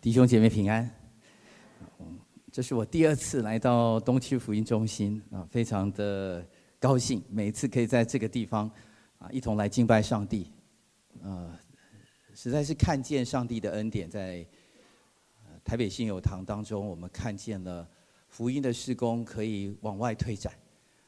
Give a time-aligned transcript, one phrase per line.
[0.00, 0.90] 弟兄姐妹平安。
[2.50, 6.42] 这是我第二次来到东区福音中心啊，非常的
[6.78, 8.70] 高兴，每一次可以在这个地方
[9.18, 10.50] 啊一同来敬拜上帝，
[11.22, 11.54] 啊，
[12.34, 14.44] 实在是看见上帝的恩典，在
[15.62, 17.86] 台北信友堂当中，我们看见了
[18.26, 20.50] 福音的事工可以往外推展，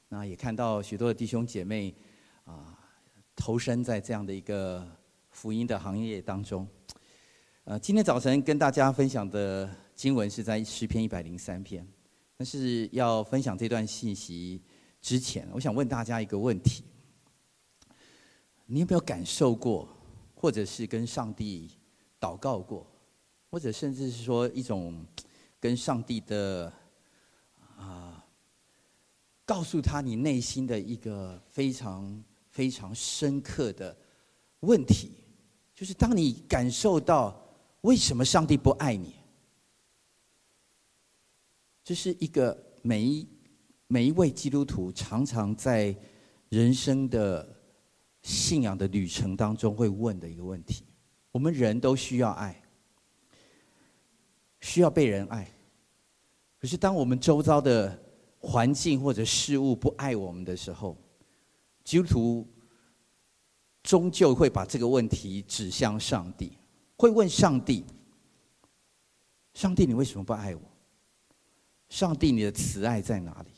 [0.06, 1.94] 那也看到许多的弟兄姐妹
[2.44, 2.78] 啊
[3.34, 4.86] 投身在这样的一个
[5.30, 6.68] 福音的行业当中。
[7.64, 11.86] 呃，今天早晨跟大家分享的经文是在诗篇一百零三篇。
[12.36, 14.60] 但是要分享这段信息
[15.00, 16.82] 之前，我想问大家一个问题：
[18.66, 19.88] 你有没有感受过，
[20.34, 21.70] 或者是跟上帝
[22.18, 22.84] 祷告过，
[23.48, 25.06] 或者甚至是说一种
[25.60, 26.72] 跟上帝的
[27.76, 28.26] 啊、
[29.44, 33.96] 告诉他你内心的一个非常非常深刻的
[34.60, 35.12] 问题，
[35.72, 37.40] 就是当你感受到。
[37.82, 39.14] 为什么上帝不爱你？
[41.84, 43.28] 这是一个每一
[43.88, 45.94] 每一位基督徒常常在
[46.48, 47.46] 人生的
[48.22, 50.84] 信仰的旅程当中会问的一个问题。
[51.32, 52.62] 我们人都需要爱，
[54.60, 55.50] 需要被人爱。
[56.60, 58.00] 可是当我们周遭的
[58.38, 60.96] 环境或者事物不爱我们的时候，
[61.82, 62.48] 基督徒
[63.82, 66.52] 终究会把这个问题指向上帝。
[67.02, 67.84] 会问上帝
[69.54, 70.62] ：“上帝，你为什么不爱我？
[71.88, 73.50] 上帝，你的慈爱在哪里？”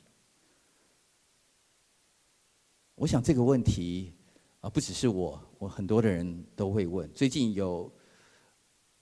[2.96, 4.14] 我想这个问题
[4.60, 7.06] 啊，不只是我，我很多的人都会问。
[7.12, 7.92] 最近有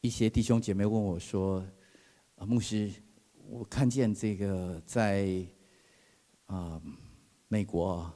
[0.00, 1.64] 一些弟兄姐妹问我说
[2.34, 2.92] ：“啊，牧师，
[3.46, 5.46] 我看见这个在
[6.46, 6.82] 啊
[7.46, 8.12] 美国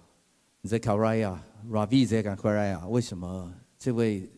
[0.65, 1.39] ，Zechariah
[1.71, 4.29] Ravi 在 Caria，为什么这位？”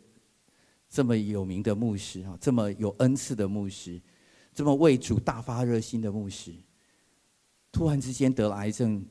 [0.88, 4.00] 这么有名的牧师啊，这么有恩赐的牧师，
[4.54, 6.54] 这么为主大发热心的牧师，
[7.70, 9.04] 突然之间得了癌症，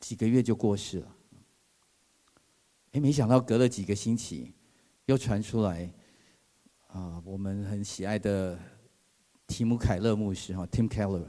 [0.00, 1.16] 几个月就过世了。
[2.90, 4.52] 哎，没想到隔了几个星期，
[5.06, 5.88] 又传出来，
[6.88, 8.58] 啊，我们很喜爱的
[9.46, 11.28] 提姆凯勒牧师哈，Tim Keller，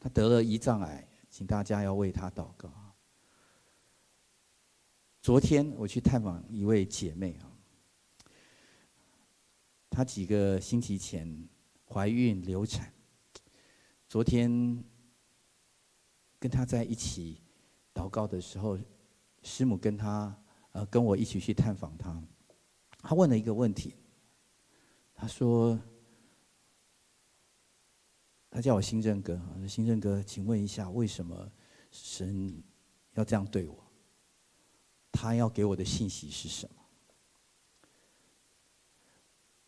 [0.00, 2.72] 他得了胰脏癌，请大家要为他祷告。
[5.20, 7.51] 昨天我去探访一位姐妹啊。
[9.92, 11.46] 她几个星期前
[11.84, 12.90] 怀孕流产，
[14.08, 14.82] 昨天
[16.38, 17.42] 跟她在一起
[17.92, 18.78] 祷告的时候，
[19.42, 20.34] 师母跟她
[20.72, 22.24] 呃跟我一起去探访她，
[23.02, 23.94] 她问了一个问题，
[25.12, 25.78] 她说
[28.48, 29.38] ：“她叫我新正哥，
[29.68, 31.52] 新正哥，请问一下，为什么
[31.90, 32.64] 神
[33.12, 33.78] 要这样对我？
[35.12, 36.76] 他要给我的信息是什么？”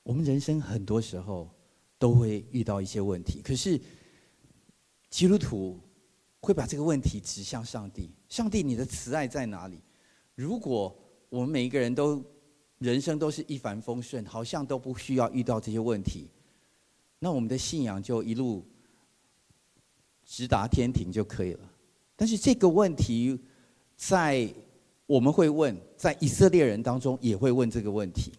[0.04, 1.50] 我们人生很多时候
[1.98, 3.80] 都会遇到一些问题，可是
[5.10, 5.80] 基督徒
[6.40, 8.10] 会把这个问题指向上帝。
[8.28, 9.80] 上帝，你的慈爱在哪里？
[10.34, 10.94] 如果
[11.30, 12.22] 我们每一个人都
[12.78, 16.28] 人生都是一帆风顺，好像都不需要遇到这些问题，
[17.18, 18.62] 那我们的信仰就一路
[20.24, 21.72] 直达天庭就可以了。
[22.14, 23.40] 但是这个问题，
[23.96, 24.52] 在
[25.06, 28.32] 我们会问，在以色列人当中也会问这个问题。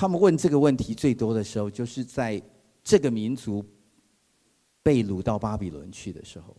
[0.00, 2.40] 他们问这个问题最多的时候，就是在
[2.84, 3.64] 这个民族
[4.80, 6.56] 被掳到巴比伦去的时候，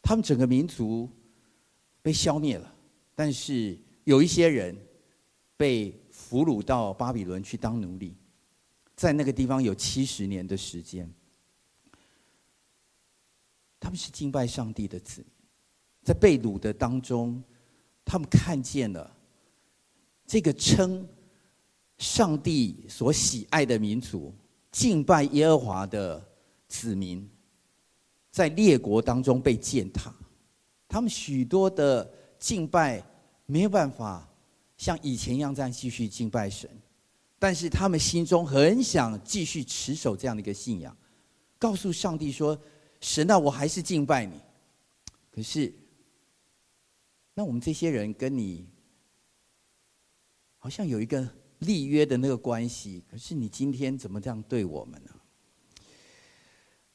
[0.00, 1.10] 他们整个民族
[2.00, 2.72] 被消灭了，
[3.16, 4.76] 但是有一些人
[5.56, 8.14] 被俘虏到巴比伦去当奴隶，
[8.94, 11.12] 在那个地方有七十年的时间，
[13.80, 15.30] 他们是敬拜上帝的子民，
[16.04, 17.42] 在被掳的当中，
[18.04, 19.16] 他们看见了
[20.24, 21.04] 这个称。
[22.00, 24.34] 上帝所喜爱的民族，
[24.72, 26.26] 敬拜耶和华的
[26.66, 27.28] 子民，
[28.30, 30.10] 在列国当中被践踏，
[30.88, 33.04] 他们许多的敬拜
[33.44, 34.26] 没有办法
[34.78, 36.70] 像以前一样这样继续敬拜神，
[37.38, 40.96] 但是他们心中很想继续持守这样的一个信仰，
[41.58, 42.58] 告诉上帝说
[43.02, 44.40] ：“神啊，我还是敬拜你。”
[45.30, 45.70] 可是，
[47.34, 48.66] 那我们这些人跟你
[50.56, 51.30] 好像有一个。
[51.60, 55.10] 立约的那个关系，可是你今天怎么这样对我们呢？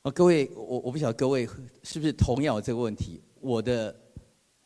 [0.04, 1.48] 啊，各位，我我不晓得各位
[1.82, 3.24] 是不是同样有这个问题？
[3.42, 3.96] 我的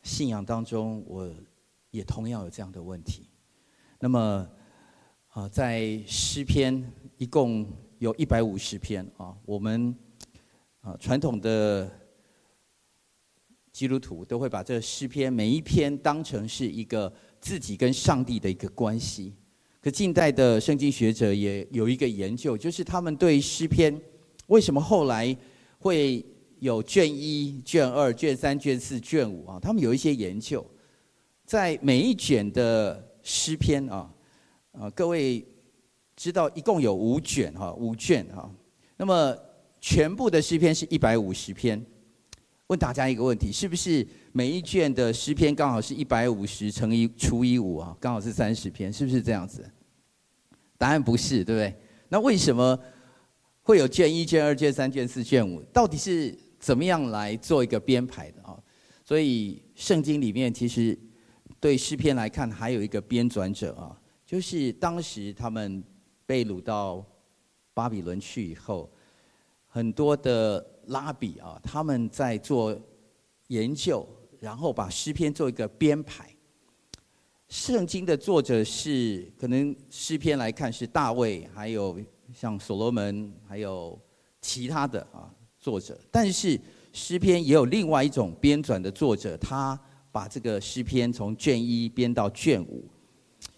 [0.02, 1.30] 信仰当中，我
[1.90, 3.28] 也同样有这样的问题。
[3.98, 4.46] 那么，
[5.28, 6.82] 啊，在诗篇
[7.16, 7.66] 一共
[7.98, 9.94] 有一百五十篇啊，我们
[10.80, 11.90] 啊传统的
[13.72, 19.34] 基督徒都会把这诗篇每一篇当成是一个自己跟上帝的一个关系。
[19.82, 23.98] 可近代的圣经学者也有一个研究，就是他们对诗篇
[24.48, 25.34] 为什么后来
[25.78, 26.22] 会
[26.58, 29.58] 有卷一、卷二、卷三、卷四、卷五啊？
[29.58, 30.64] 他们有一些研究，
[31.46, 34.10] 在每一卷的诗篇啊，
[34.72, 35.42] 啊，各位
[36.14, 38.54] 知道一共有五卷哈，五卷哈。
[38.98, 39.34] 那么
[39.80, 41.82] 全部的诗篇是一百五十篇。
[42.66, 47.96] 问大家一个问题：是不是每一卷的诗篇刚好是一百五十乘以除以五啊？
[48.00, 49.68] 刚好是三十篇，是不是这样子？
[50.78, 51.74] 答案不是，对不对？
[52.08, 52.78] 那为什么
[53.62, 55.62] 会有卷一、卷二、卷三、卷四、卷五？
[55.72, 58.56] 到底是怎么样来做一个编排的啊？
[59.04, 60.98] 所以圣经里面其实
[61.58, 65.82] 对诗篇来看，还有一个编纂者啊，就是当时他们
[66.24, 67.04] 被掳到
[67.74, 68.90] 巴比伦去以后，
[69.66, 70.64] 很多的。
[70.86, 72.76] 拉比啊，他们在做
[73.46, 74.04] 研究，
[74.40, 76.28] 然后把诗篇做一个编排。
[77.48, 82.00] 圣经的作者是可能诗篇来看是大卫，还有
[82.34, 83.96] 像所罗门，还有
[84.40, 86.00] 其他的啊作者。
[86.10, 86.58] 但是
[86.92, 89.78] 诗篇也有另外一种编纂的作者，他
[90.10, 92.88] 把这个诗篇从卷一编到卷五。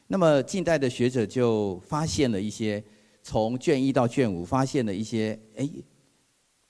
[0.07, 2.83] 那么近代的学者就发现了一些，
[3.23, 5.69] 从卷一到卷五发现了一些，哎。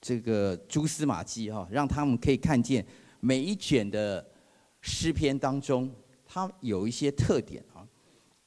[0.04, 2.84] 这个蛛丝马迹哈，让他们可以看见
[3.24, 4.26] 每一卷的
[4.80, 5.88] 诗篇当中，
[6.26, 7.86] 它有一些特点啊。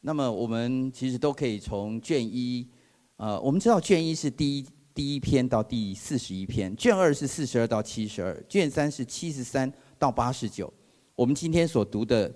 [0.01, 2.68] 那么我们其实都可以从卷一，
[3.16, 10.72] 呃，我们知道卷一是第一第一篇到第四十一篇，卷二是四十二到七十二，卷三是七十三到八十九。
[11.16, 12.30] 我们今天所读的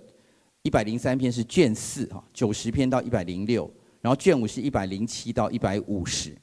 [0.62, 3.70] 一百零三篇是卷四哈，九十篇到一百零六，
[4.00, 6.34] 然后卷五是一百零七到一百五十。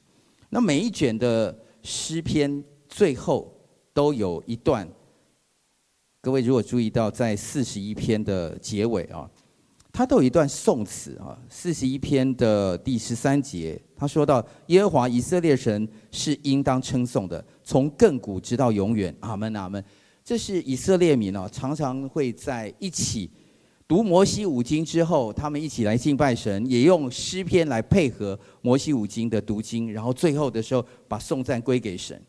[0.48, 1.56] 那每一卷的。
[1.80, 3.56] 诗篇最后
[3.94, 4.86] 都有一段，
[6.20, 9.30] 各位如果注意到，在四十一篇的结尾啊，
[9.92, 11.38] 他都有一段颂词啊。
[11.48, 19.82] 四十一篇的第十三节，他说到：“耶和华以色列神是应当称颂的，从亘古直到永远。”阿门，阿门。
[20.24, 23.30] 这是以色列民啊，常常会在一起
[23.86, 32.20] 读摩西五经之后，他们一起来敬拜神，也用诗篇来配合摩西五经的读经，然后最后的时候把颂赞归给神。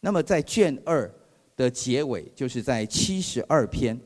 [0.00, 1.08] 那么在卷二
[1.58, 4.00] 的结尾，就是在七十二篇，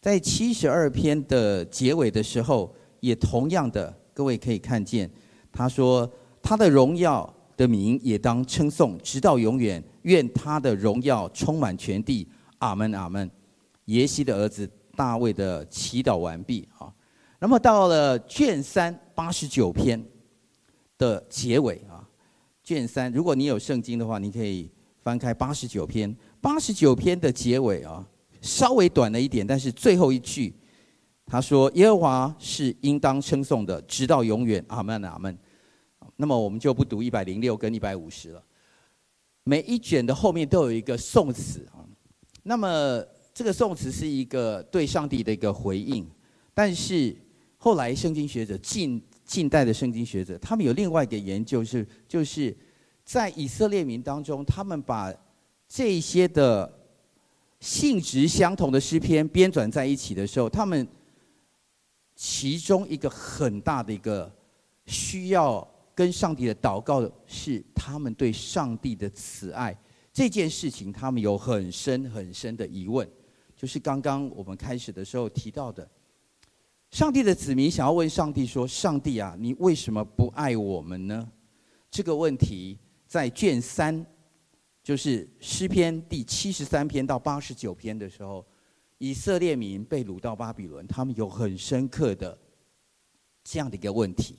[0.00, 5.10] 在七十二篇的结尾的时候，也同样的，各位可以看见，
[5.52, 12.26] 他说他的荣耀的名也当称颂，直到永远，愿他的荣耀充满全地。
[12.58, 13.30] 阿门，阿门。
[13.86, 14.66] 耶西的儿子。
[14.96, 16.92] 大卫的祈祷完毕啊，
[17.38, 20.04] 那么到了卷三八十九篇
[20.98, 22.02] 的结尾啊，
[22.64, 24.68] 卷三，如果你有圣经的话，你可以
[25.04, 26.12] 翻开八十九篇。
[26.48, 28.02] 八十九篇的结尾啊，
[28.40, 30.54] 稍微短了一点，但是最后一句，
[31.26, 35.38] 他说：“耶和华是应当称颂的，直到永远。”阿门，阿门。
[36.16, 38.42] 那么我们就不读一百零六跟一百五十了。
[39.44, 41.84] 每一卷的后面都有一个颂词啊，
[42.42, 43.04] 那么。
[43.34, 46.04] 这个颂词是一个对上帝的一个回应，
[46.52, 47.16] 但是
[47.56, 52.56] 后来圣经学者近近代的圣经学者，他们有另外一个研究是，就是
[53.04, 55.14] 在以色列民当中，他们把
[55.68, 56.72] 这些的
[57.60, 60.86] 性质相同的诗篇编纂在一起的时候，他们
[62.16, 64.32] 其中一个很大的一个
[64.86, 69.76] 需要跟上帝的祷告的是，他们对上帝的慈爱
[70.12, 73.08] 这件事情，他们有很深很深的疑问。
[73.54, 75.88] 就是刚刚我们开始的时候提到的，
[76.90, 81.28] 上帝的子民想要问上帝说：“上帝啊，你为什么不爱我们呢？”
[81.90, 84.06] 这个问题在卷三，
[84.88, 88.42] 就是诗篇第七十三篇到八十九篇的时候，
[88.96, 92.38] 以色列民被掳到巴比伦，他们有很深刻的
[93.44, 94.38] 这样的一个问题。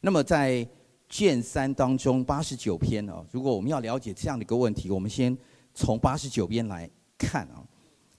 [0.00, 0.66] 那么在
[1.06, 5.36] 卷三当中八十九篇哦，如果我们要了解这样的一个问题，我们先
[5.74, 7.62] 从八十九篇来看啊。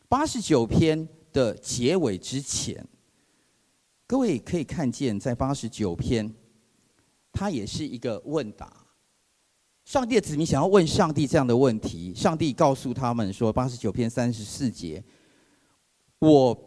[0.07, 2.87] 八十九篇的结尾之前，
[4.05, 6.31] 各位可以看见，在八十九篇，
[7.31, 8.84] 它也是一个问答。
[9.85, 15.01] 上帝的子民想要问上帝这样的问题，上帝告诉他们说：八十九篇三十四节，
[16.19, 16.57] 我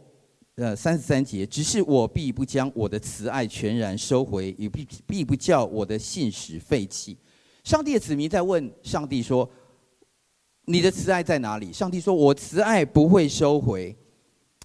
[0.54, 7.18] 呃三十三节，只是我必不将我的慈爱全然收回，也必必不叫我的信实废弃。
[7.62, 9.50] 上帝的子民在问上帝说。
[10.70, 11.72] 你的慈爱在哪里？
[11.72, 13.96] 上帝说：“我慈爱不会收回，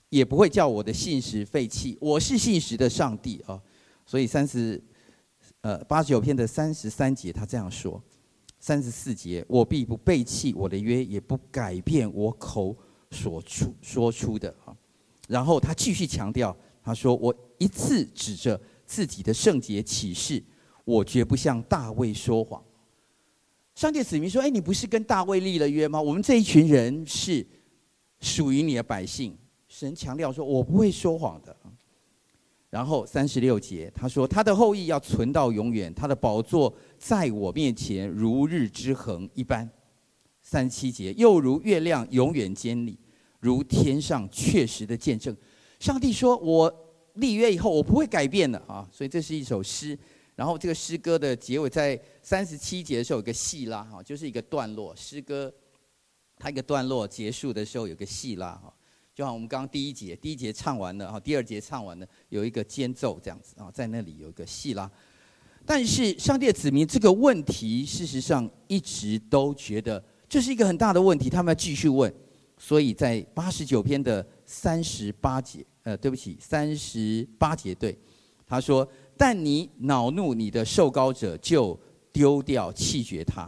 [0.10, 1.98] 也不会叫我的信实废弃。
[2.02, 3.58] 我是信实的上帝啊！”
[4.06, 4.84] 所以三十
[5.62, 8.04] 呃八十九篇的三十三节，他这样说：
[8.65, 12.74] 三十四节，我必不背弃我的约，也不改变我口
[13.12, 14.74] 所出说出的啊。
[15.27, 20.41] 然后他继续强调，他说：“我一次指着自己的圣洁起誓，
[20.86, 22.63] 我绝不向大卫说谎。
[23.75, 26.01] 上帝子民说：“哎，你不是跟大卫立了约吗？
[26.01, 27.46] 我们这一群人是
[28.22, 31.53] 属于你的百姓。”神强调说：“我不会说谎的。”
[32.74, 39.70] 然后三十六节他说：“他的后裔要存到永远，他的宝座在我面前如日之恒一般。”
[40.42, 42.98] 三七节又如月亮永远坚立，
[43.39, 45.38] 如天上确实的见证。
[45.80, 49.96] 上帝说：“我立约以后，我不会改变的啊！”所以这是一首诗。
[50.36, 54.96] 然后这个诗歌的结尾在三十七节的时候有个细拉哈，就是一个段落。
[54.96, 55.53] 诗歌
[56.39, 58.74] 它一个段落结束的时候有个细拉哈，
[59.13, 64.89] 就像我们刚刚第一节第一节唱完了哈，第二节唱完了有一个间奏这样子啊，在那里有一个细拉。
[65.65, 72.13] 但是上帝的子民这个问题，事实上一直都觉得这是一个很大的问题，他们要继续问。
[72.58, 77.98] 所以在八十九篇的三十八节，呃，对不起，三十八节对，
[78.46, 78.88] 他说。
[79.15, 81.79] 但你恼怒你的受膏者，就
[82.12, 83.48] 丢掉弃绝他；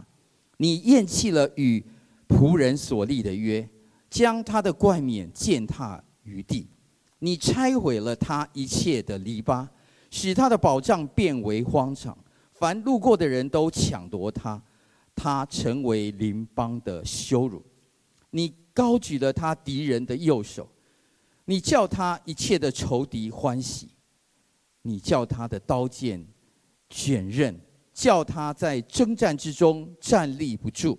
[0.58, 1.84] 你厌弃了与
[2.28, 3.68] 仆人所立的约，
[4.16, 6.66] 将他的冠冕践踏于地；
[7.18, 9.68] 你拆毁了他一切的篱笆，
[10.10, 12.16] 使他的宝藏变为荒场。
[12.54, 14.62] 凡路过的人都抢夺他，
[15.14, 17.62] 他成为邻邦的羞辱。
[18.30, 20.66] 你高举了他敌人的右手，
[21.44, 23.90] 你叫他一切的仇敌欢喜。
[24.80, 26.26] 你叫他的刀剑
[26.88, 27.54] 卷刃，
[27.92, 30.98] 叫他在征战之中站立不住。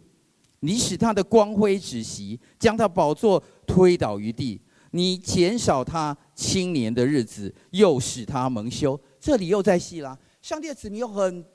[0.60, 4.62] 你使他的光辉止息，将他宝座推倒于地。
[4.92, 9.00] 你减少他青年的日子，又使他蒙羞。
[9.20, 11.46] 这里又在戏啦，上帝的子民有很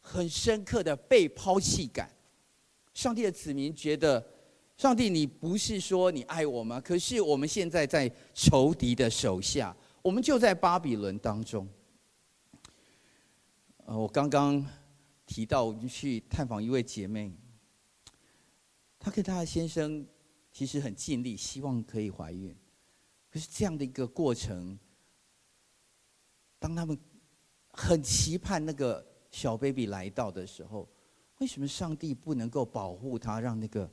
[0.00, 2.10] 很深刻的被抛弃感。
[2.94, 4.26] 上帝的子民觉得，
[4.76, 6.80] 上帝，你不是说你爱我吗？
[6.80, 9.76] 可是我们现在在仇敌的手下。
[10.02, 11.68] 我们就在巴比伦当中。
[13.84, 14.64] 呃，我刚刚
[15.26, 17.30] 提到，我们去探访一位姐妹，
[19.00, 20.06] 她跟她的先生
[20.52, 22.54] 其实很尽力，希望可以怀孕。
[23.30, 24.78] 可是这样的一个过程，
[26.58, 26.96] 当他们
[27.72, 30.88] 很期盼那个小 baby 来到的时候，
[31.38, 33.90] 为什么上帝不能够保护她，让那个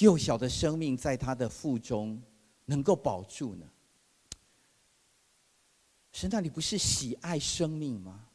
[0.00, 2.22] 幼小的生命在她的腹中
[2.66, 3.66] 能够保住呢？
[6.12, 8.28] 神，那你不是喜爱生命吗？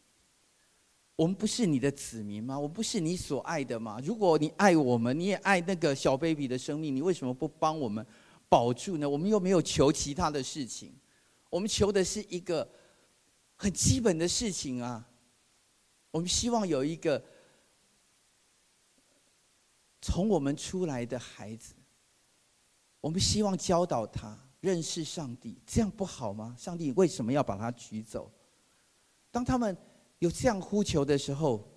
[1.18, 2.58] 我们不是你的子民吗？
[2.58, 4.00] 我不是你所爱的吗？
[4.04, 8.06] 如果你爱我们，你也爱那个小 baby 的生命，你为什么不帮我们
[8.48, 9.10] 保住呢？
[9.10, 10.94] 我们又没有求其他的事情，
[11.50, 12.70] 我们求的是一个
[13.56, 15.10] 很基本的事情啊。
[16.12, 17.22] 我们希望有一个
[20.02, 21.74] 从我们出来的孩子，
[23.02, 24.38] 我们希望教导他。
[24.60, 26.56] 认识上帝，这样不好吗？
[26.58, 28.30] 上帝为什么要把他取走？
[29.30, 29.78] 当他们
[30.20, 31.68] 有这样呼求的时候，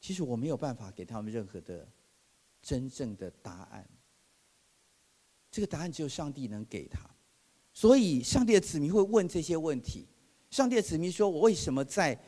[0.00, 1.86] 其实我没有办法给他们任何的
[2.62, 3.88] 真正的答案。
[5.50, 7.00] 这个答案只有上帝能给他。
[7.72, 10.06] 所以，上帝的子民会问这些问题。
[10.50, 12.18] 上帝的子民说：“我为什么在？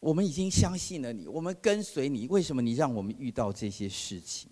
[0.00, 4.50] 我们已经相信了你，我们跟随你，为什么你让我们遇到这些事情？”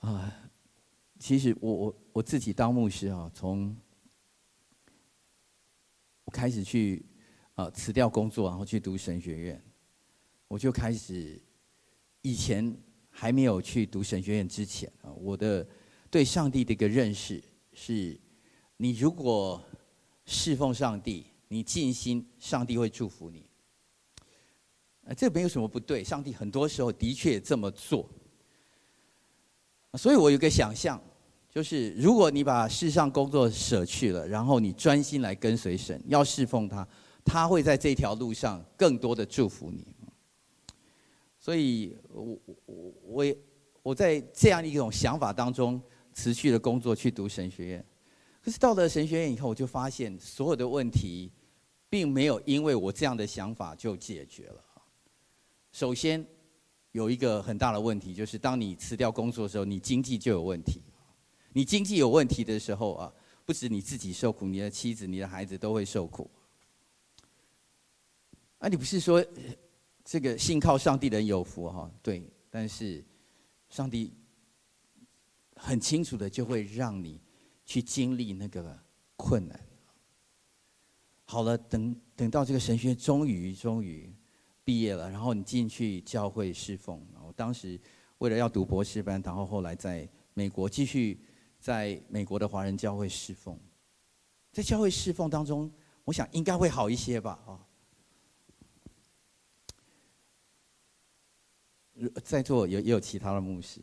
[0.00, 0.44] 啊。
[1.20, 3.76] 其实我我我自己当牧师啊，从
[6.28, 7.02] 我开始去
[7.54, 9.64] 啊辞掉工作，然后去读神学院，
[10.46, 11.40] 我就开始
[12.20, 12.76] 以前
[13.08, 15.66] 还没有去读神学院之前啊，我的
[16.10, 17.42] 对上帝的一个认识
[17.72, 18.20] 是：
[18.76, 19.64] 你如果
[20.26, 23.48] 侍奉上帝，你尽心，上帝会祝福你。
[25.06, 28.06] 啊，这没有什么不对，上帝很多时候的确这么做。
[29.94, 31.02] 所以我有个想象，
[31.58, 36.86] 就是如果你把世上工作舍去了，然后你专心来跟随神，要侍奉他，
[37.24, 39.84] 他会在这条路上更多的祝福你。
[41.36, 43.34] 所以我我我
[43.82, 47.84] 我在这样一种想法当中辞去了工作，去读神学院。
[48.40, 51.32] 可是到了神学院以后，我就发现所有的问题
[51.90, 54.64] 并没有因为我这样的想法就解决了。
[55.72, 56.24] 首先。
[56.92, 60.80] 有一个很大的问题，就是当你辞掉工作的时候，你经济就有问题。
[61.52, 63.12] 你经济有问题的时候啊，
[63.44, 66.30] 不止你自己受苦，你的妻子、你的孩子都会受苦。
[68.58, 69.24] 啊，你不是说
[70.04, 71.90] 这个信靠上帝的人有福哈？
[72.02, 73.04] 对，但是
[73.68, 74.12] 上帝
[75.56, 77.20] 很清楚的就会让你
[77.64, 78.78] 去经历那个
[79.16, 79.60] 困难。
[81.24, 84.12] 好了，等等到这个神学终于终于。
[84.64, 87.02] 毕业了，然后你进去教会侍奉。
[87.26, 87.80] 我当时
[88.18, 91.18] 为了要读博士班，然后后来在美国继续
[91.58, 93.58] 在美国的华人教会侍奉。
[94.52, 95.70] 在教会侍奉当中，
[96.04, 97.38] 我想应该会好一些吧？
[97.46, 97.60] 啊，
[102.24, 103.80] 在座有也有其他的牧师，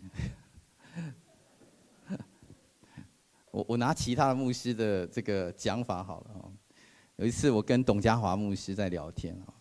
[3.52, 6.52] 我我拿其他的牧师的这个讲法好了啊。
[7.18, 9.54] 有一次我跟董家华牧师在聊天啊，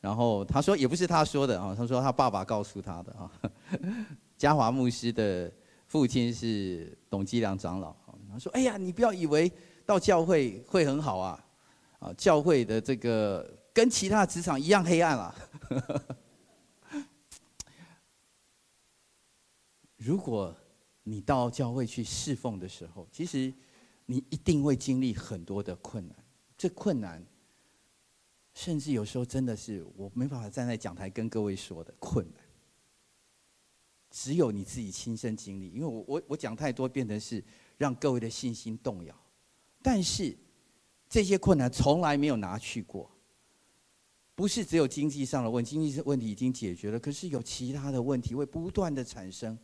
[0.00, 3.30] 然后他说也不是他说的啊，他说他爸爸告诉他的啊。
[4.36, 5.52] 家华牧师的
[5.94, 7.94] 父亲是董基良长老，
[8.28, 9.48] 他说：“哎呀，你不要以为
[9.86, 11.46] 到教会会很好啊，
[12.00, 15.32] 啊，教会的这个跟其他职场一样黑暗啊。
[19.94, 20.52] ”如果
[21.04, 23.54] 你到教会去侍奉的时候，其实
[24.04, 26.16] 你一定会经历很多的困难，
[26.58, 27.24] 这困难
[28.52, 32.43] 甚至有时候真的是我没办法站在讲台跟各位说的困难。
[34.16, 37.42] 只有你自己亲身经历，因为我我我讲太多，变成是
[37.76, 39.12] 让各位的信心动摇。
[39.82, 40.36] 但是
[41.08, 43.10] 这些困难从来没有拿去过，
[44.32, 49.58] 不是只有经济上的问，经济问题已经解决了，可是有其他的问题会不断的产生。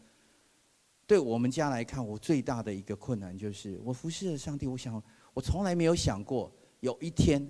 [1.06, 5.00] 对我们家来看，我最大的一个困难就是，我服侍了上帝，我想
[5.32, 7.48] 我从来没有想过有一天，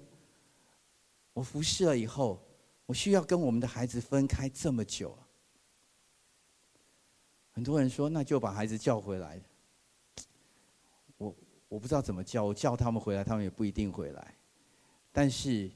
[1.32, 2.46] 我服侍了以后，
[2.84, 5.18] 我需要跟我们的孩子分开这么久。
[7.60, 9.38] 很多人说，那就把孩子叫回来。
[11.18, 11.36] 我
[11.68, 14.34] 我不知道怎么叫，我叫他们回来，他们也不一定回来。
[15.12, 15.70] 但是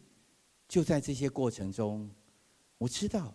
[0.66, 2.08] 就在这些过程中，
[2.78, 3.34] 我知道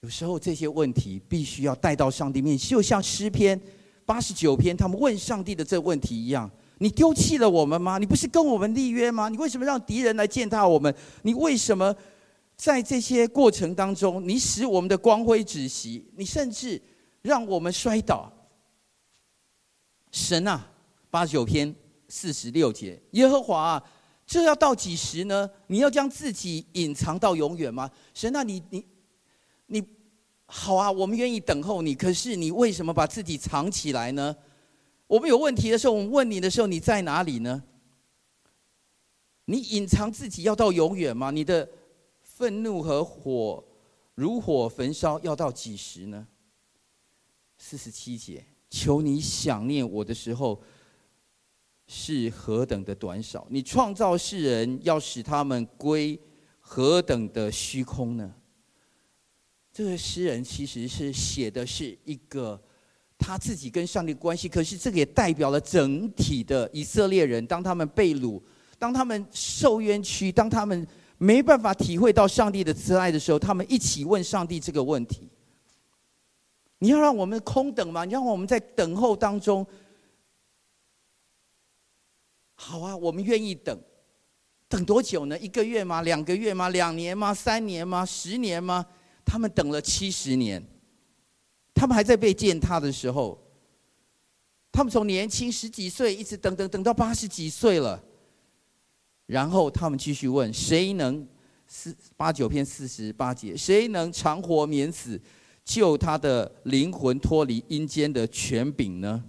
[0.00, 3.60] 有时候这些问题必须要带到上帝面前，就像诗篇
[4.06, 7.98] 八十九篇他们问上帝的这个问题一样：你丢弃了我们吗？
[7.98, 9.28] 你不是跟我们立约吗？
[9.28, 10.94] 你为什么让敌人来践踏我们？
[11.20, 11.94] 你为什么
[12.56, 16.10] 在这些过程当中，你使我们的光辉止息？
[16.16, 16.80] 你甚至。
[17.24, 18.30] 让我们摔倒。
[20.12, 20.70] 神啊，
[21.10, 21.74] 八十九篇
[22.06, 23.82] 四十六节，耶和华啊，
[24.26, 25.50] 这要到几时呢？
[25.66, 27.90] 你要将自己隐藏到永远吗？
[28.12, 28.86] 神啊，你你
[29.66, 29.82] 你，
[30.44, 31.94] 好啊，我们愿意等候你。
[31.94, 34.36] 可是你为什么把自己藏起来呢？
[35.06, 37.62] 我们有问题的时候，我们问你的时候，你在哪里呢？
[39.46, 41.30] 你隐藏自己要到永远吗？
[41.30, 41.66] 你的
[42.20, 43.64] 愤怒和火
[44.14, 46.28] 如火焚烧，要到几时呢？
[47.66, 50.62] 四十七节，求你想念我的时候
[51.86, 53.46] 是何等的短少！
[53.48, 56.20] 你创造世人，要使他们归
[56.60, 58.30] 何等的虚空呢？
[59.72, 62.62] 这个诗人其实是写的是一个
[63.16, 67.46] 他自己跟上帝关系，可是这个也代表了整体的以色列人。
[67.46, 68.38] 当他们被掳，
[68.78, 75.30] 当他们受冤屈，当他们没办法体会到上帝的慈爱的时候，他们一起问上帝这个问题。
[76.78, 78.04] 你要让我们空等吗？
[78.04, 79.66] 你让我们在等候当中。
[82.54, 83.78] 好啊，我们愿意等。
[84.68, 85.38] 等多久呢？
[85.38, 86.02] 一个月吗？
[86.02, 86.68] 两个月吗？
[86.70, 87.32] 两年吗？
[87.32, 88.04] 三年吗？
[88.04, 88.84] 十年吗？
[89.24, 90.62] 他们等了七十年。
[91.72, 93.38] 他们还在被践踏的时候，
[94.72, 98.02] 他们从年轻十几岁一直等等等到八十几岁了。
[99.26, 101.26] 然后他们继续问：谁能
[101.66, 103.56] 四八九篇四十八节？
[103.56, 105.20] 谁能长活免死？
[105.64, 109.24] 救他的灵魂脱离阴间的权柄呢？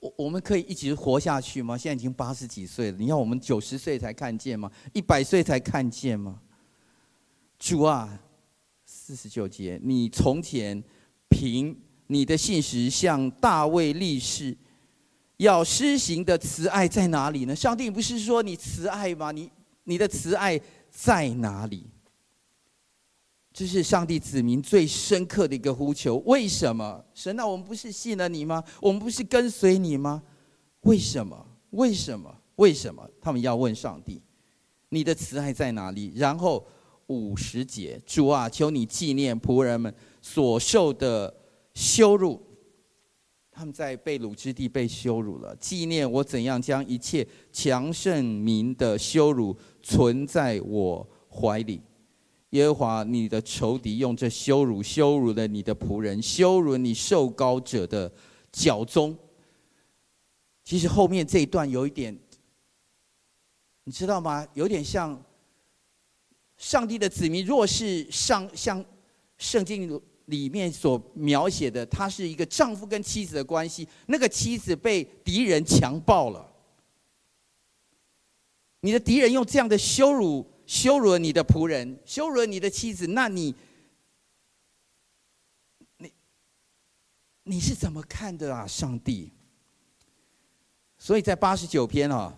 [0.00, 1.76] 我我们可以一直活下去吗？
[1.76, 4.70] 现在已经八十几岁了，你要我们九十岁才看见吗？
[4.92, 6.40] 一百岁才看见吗？
[7.58, 8.18] 主啊，
[8.84, 10.82] 四十九节，你从前
[11.28, 14.56] 凭你的信实向大卫立誓，
[15.38, 17.56] 要施行的慈爱在哪里呢？
[17.56, 19.32] 上帝不是说你慈爱吗？
[19.32, 19.50] 你
[19.84, 21.86] 你的慈爱在哪里？
[23.56, 26.16] 这是上帝子民最深刻的一个呼求。
[26.26, 27.02] 为什么？
[27.14, 28.62] 神啊，我们不是信了你吗？
[28.82, 30.22] 我们不是跟随你吗？
[30.82, 31.46] 为什么？
[31.70, 32.36] 为什么？
[32.56, 33.08] 为什么？
[33.18, 34.20] 他们要问上帝，
[34.90, 36.12] 你的慈爱在哪里？
[36.16, 36.66] 然后
[37.06, 41.34] 五十节，主啊，求你纪念仆人们所受的
[41.72, 42.38] 羞辱。
[43.50, 51.80] 他们在被掳之地被羞辱了，纪念我怎样将一切强盛民的羞辱存在我怀里。
[52.50, 58.10] 耶和华，你的仇敌用这羞辱羞辱了你的仆人，羞辱你受膏者的
[58.52, 59.16] 脚踪。
[60.64, 62.16] 其实后面这一段有一点，
[63.84, 64.46] 你知道吗？
[64.54, 65.20] 有点像
[66.56, 67.44] 上帝的子民。
[67.44, 68.82] 若是上像
[69.38, 76.48] 圣经里面所描写的，他是一个丈夫跟妻子的关系，那个妻子被敌人强暴了，
[78.80, 80.46] 你的敌人用这样的羞辱。
[80.66, 83.54] 羞辱了你的仆人，羞辱了你的妻子，那你，
[85.98, 86.12] 你，
[87.44, 88.66] 你是怎么看的啊？
[88.66, 89.32] 上帝。
[90.98, 92.36] 所以在八十九篇啊，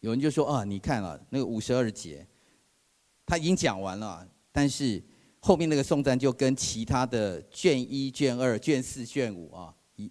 [0.00, 2.24] 有人就说啊，你看啊那个五十二节，
[3.26, 5.02] 他已经讲完了，但是
[5.40, 10.08] 后面那个颂赞就跟其他的卷一、卷二、卷四、卷五啊，一，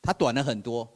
[0.00, 0.92] 它短了很多。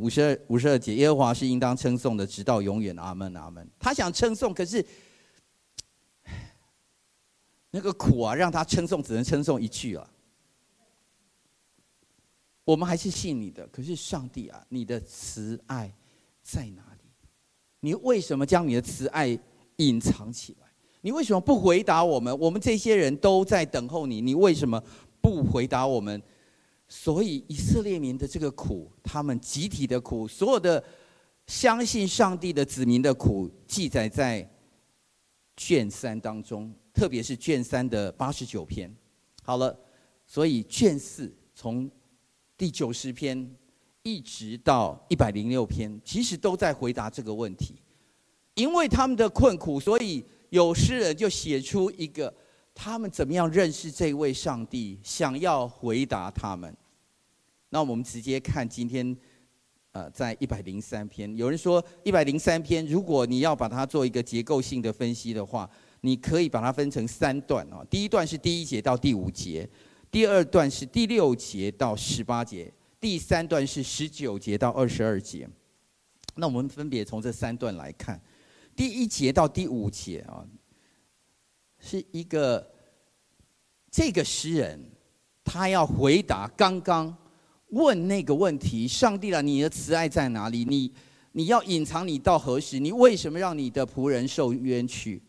[0.00, 2.96] 五十二五十二节，耶和华是应当称颂的，直到永远。
[2.96, 3.68] 阿门，阿门。
[3.78, 4.84] 他想称颂，可是
[7.70, 10.10] 那个苦啊，让他称颂只能称颂一句啊。
[12.64, 15.92] 我们还是信你的，可是上帝啊，你的慈爱
[16.42, 17.04] 在哪里？
[17.80, 19.38] 你为什么将你的慈爱
[19.76, 20.66] 隐藏起来？
[21.02, 22.36] 你为什么不回答我们？
[22.38, 24.82] 我们这些人都在等候你，你为什么
[25.20, 26.22] 不回答我们？
[26.92, 30.82] 所以以色列民的这个苦，他们集体的苦，所有的
[31.46, 34.46] 相信上帝的子民的苦，记载在
[35.56, 38.92] 卷三当中，特别是卷三的八十九篇。
[39.44, 39.78] 好了，
[40.26, 41.88] 所以卷四从
[42.58, 43.48] 第九十篇
[44.02, 47.76] 一直到一百零六篇，其实都在回答这个问题。
[48.54, 52.34] 因为他们的困苦，所以有诗人就写出一个。
[52.82, 54.98] 他们怎么样认识这位上帝？
[55.02, 56.74] 想要回答他们，
[57.68, 59.14] 那我们直接看今天，
[59.92, 65.68] 呃，在一百零三篇，有人说一百零三篇，如果你要把它做一个结构性的分析的话，
[66.00, 67.84] 你可以把它分成三段啊。
[67.90, 69.68] 第一段是第一节到第五节，
[70.10, 75.46] 第二段是第六节到十八节，第三段是十九节到二十二节。
[76.34, 78.18] 那我们分别从这三段来看，
[78.74, 80.46] 第一节到第五节啊。
[81.80, 82.64] 是一个
[83.90, 84.80] 这个诗人，
[85.42, 87.16] 他要回答刚刚
[87.70, 90.64] 问那个问题：上帝啊，你的慈爱在哪里？
[90.64, 90.92] 你
[91.32, 92.78] 你要隐藏你到何时？
[92.78, 95.22] 你为什么让你的仆人受冤屈？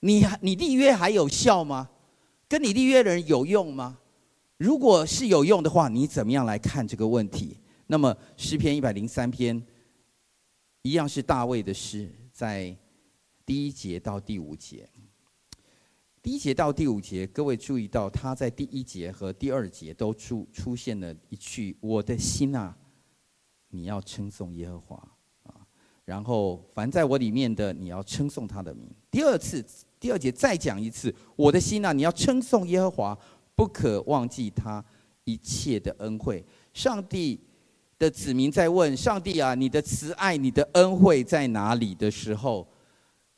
[0.00, 1.90] 你你立约还有效吗？
[2.48, 3.98] 跟你立约的人有用吗？
[4.56, 7.58] 如果是有用的话，你怎么样来看这个问题？
[7.88, 9.60] 那么诗篇一百零三篇
[10.82, 12.76] 一样是大卫的诗，在
[13.44, 14.88] 第一节到第五节。
[16.26, 22.76] 第一节到第五节，各位注意到他在第一节和第二节都出出现了一句：“我的心啊，
[23.68, 24.96] 你要称颂耶和华
[25.44, 25.54] 啊。”
[26.04, 28.90] 然后凡在我里面的，你要称颂他的名。
[29.08, 29.64] 第二次，
[30.00, 33.18] 第二节再讲一次：“我的心啊，你要称颂耶和华，
[33.54, 34.84] 不可忘记他
[35.22, 37.38] 一切的恩惠。”上帝
[38.00, 42.66] 的子民在问上帝啊：“你的慈爱、你的恩惠在哪里？”的时候，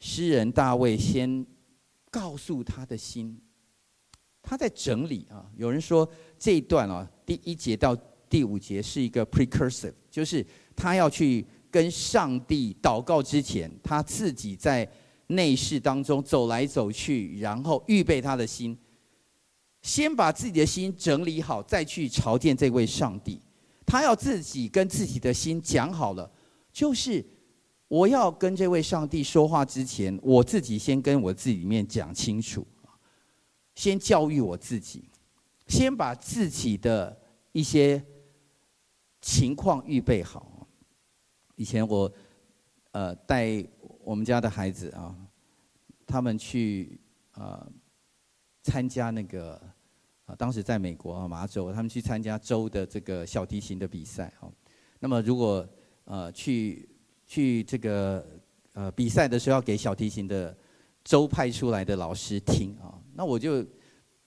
[0.01, 1.44] 诗人大卫先。
[2.11, 3.40] 告诉他的心，
[4.42, 5.47] 他在整理啊。
[5.57, 7.97] 有人说这一段啊，第一节到
[8.29, 10.44] 第五节是一个 precursive，就是
[10.75, 14.90] 他要去跟上帝祷告之前，他自己在
[15.29, 18.77] 内室当中走来走去，然后预备他的心，
[19.83, 23.40] 先把自己的心整理好，再去朝见这位上帝。
[23.87, 26.31] 他要自己跟自己的心讲好了，
[26.73, 27.25] 就是。
[27.88, 32.66] 我要跟这位上帝说话之前，我自己先跟我自己里面讲清楚，
[33.74, 35.09] 先教育我自己，
[35.66, 37.18] 先把自己的
[37.53, 38.05] 一些
[39.22, 40.68] 情况预备好。
[41.57, 42.12] 以前我
[42.90, 43.66] 呃带
[44.05, 45.16] 我们家的孩子啊，
[46.07, 47.01] 他们去
[47.33, 47.66] 呃
[48.62, 49.59] 参加那个
[50.27, 54.53] 啊，当时在美国啊马州，他们去参加州的这个小提琴的比赛啊。
[55.01, 55.66] 那么如果
[56.05, 56.87] 呃去。
[57.29, 58.27] 去这个
[58.73, 60.57] 呃比赛的时候，要给小提琴的
[61.05, 62.99] 周派出来的老师听啊。
[63.14, 63.64] 那我就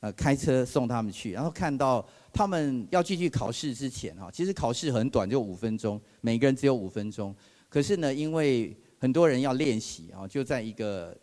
[0.02, 7.36] 呃开车送他们去，然后看到他们要继续考试之前啊，其实考试很短，就五分钟，每个人只有五分钟。
[7.68, 11.18] 可是呢，因为很多人要练习啊，就在一个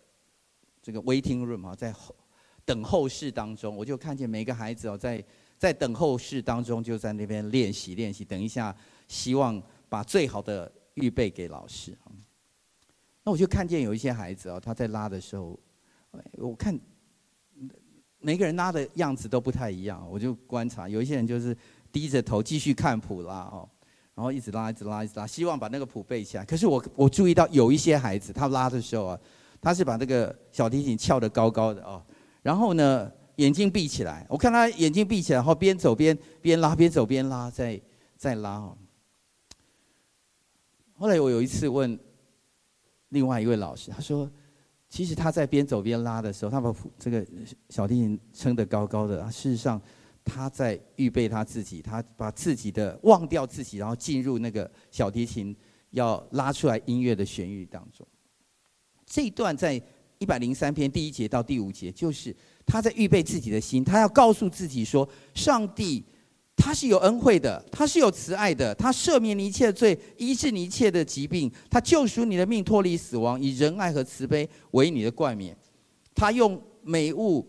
[0.83, 2.12] 这个 waiting room 啊，在后
[2.64, 5.25] 等候室当中，我就看见每个孩子哦，在
[5.57, 8.75] 在等候室当中就在那边练习练习，等一下
[9.07, 10.73] 希望把最好的。
[10.99, 11.97] 预备给老师，
[13.25, 15.59] 那我就看见有一些孩子哦，他在拉的时候，
[16.33, 16.79] 我看
[18.21, 21.57] 每个人拉的样子都不太一样，我就观察，有一些人就是
[21.93, 23.69] 低着头继续看谱拉哦，
[24.15, 26.45] 然后一直拉，一直拉，一直拉，希望把那个谱背起来。
[26.45, 29.21] 可是我我注意到有一些孩子，他拉的时候啊，
[29.61, 32.03] 他是把那个小提琴翘得高高的哦，
[32.43, 37.81] 然后呢眼睛闭起来，我看他眼睛闭起来，然后边走边边拉，边走边拉，再
[38.17, 38.77] 再拉哦。
[40.99, 41.97] 后来我有一次问
[43.11, 44.29] 另外一位老师，他说
[44.91, 47.25] ：“其实他在边走边拉的时候，他把这个
[47.69, 49.25] 小提琴撑得高高的。
[49.31, 49.81] 事实上，
[50.25, 55.57] 他在预备他自己，他把自己的忘掉自己，然后进入那个小提琴
[55.91, 58.05] 要拉出来音乐的旋律当中。
[59.07, 59.81] 这一段在
[60.19, 62.35] 一百零三篇第一节到第五节，就是
[62.67, 66.05] 他在预备自己的心，他要告诉自己说：上帝
[66.61, 75.57] 他是有恩惠的，他是有慈爱的，他赦免你一切罪，医治你一切的疾病，他救赎你的命，脱离死亡，以仁爱和慈悲为你的冠冕。
[76.14, 77.49] 他用美物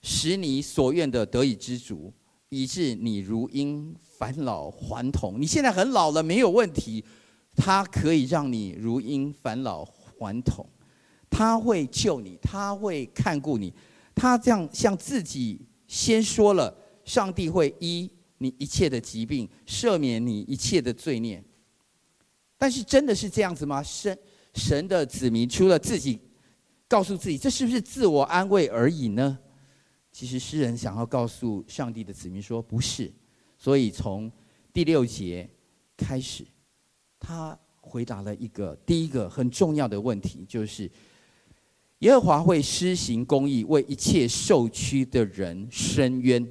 [0.00, 2.10] 使你所愿的得以知足，
[2.48, 5.38] 以致你如婴返老还童。
[5.38, 7.04] 你现在很老了，没有问题，
[7.54, 10.66] 他可以让你如婴返老还童，
[11.28, 13.72] 他会救你，他会看顾你，
[14.14, 21.42] 他这样向自己先说了，上帝会医你一切的疾病，赦免你一切的罪孽。
[22.58, 23.82] 但是真的是这样子吗？
[23.82, 24.18] 神
[24.54, 26.18] 神的子民除了自己
[26.88, 29.38] 告诉自己，这是不是自我安慰而已呢？
[30.10, 33.12] 其实诗人想要告诉上帝的子民说，不是。
[33.58, 34.32] 所以从
[34.72, 35.48] 第六节
[35.96, 36.46] 开始，
[37.20, 40.90] 他回答了一个第一个很重要的问题，就是
[41.98, 46.46] 耶和华会施行公义，为一切受屈的人伸冤。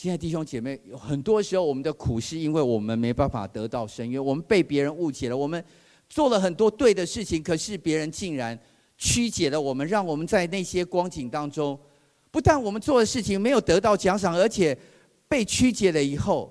[0.00, 5.62] 亲爱的弟兄姐妹，有很多时候我们的苦是因为我们没办法得到伸冤，我们被别人误解了，我们
[6.08, 8.58] 做了很多对的事情，可是别人竟然
[8.96, 11.78] 曲解了我们，让我们在那些光景当中，
[12.30, 14.74] 不但我们做的事情没有得到奖赏，而且
[15.28, 16.50] 被曲解了以后，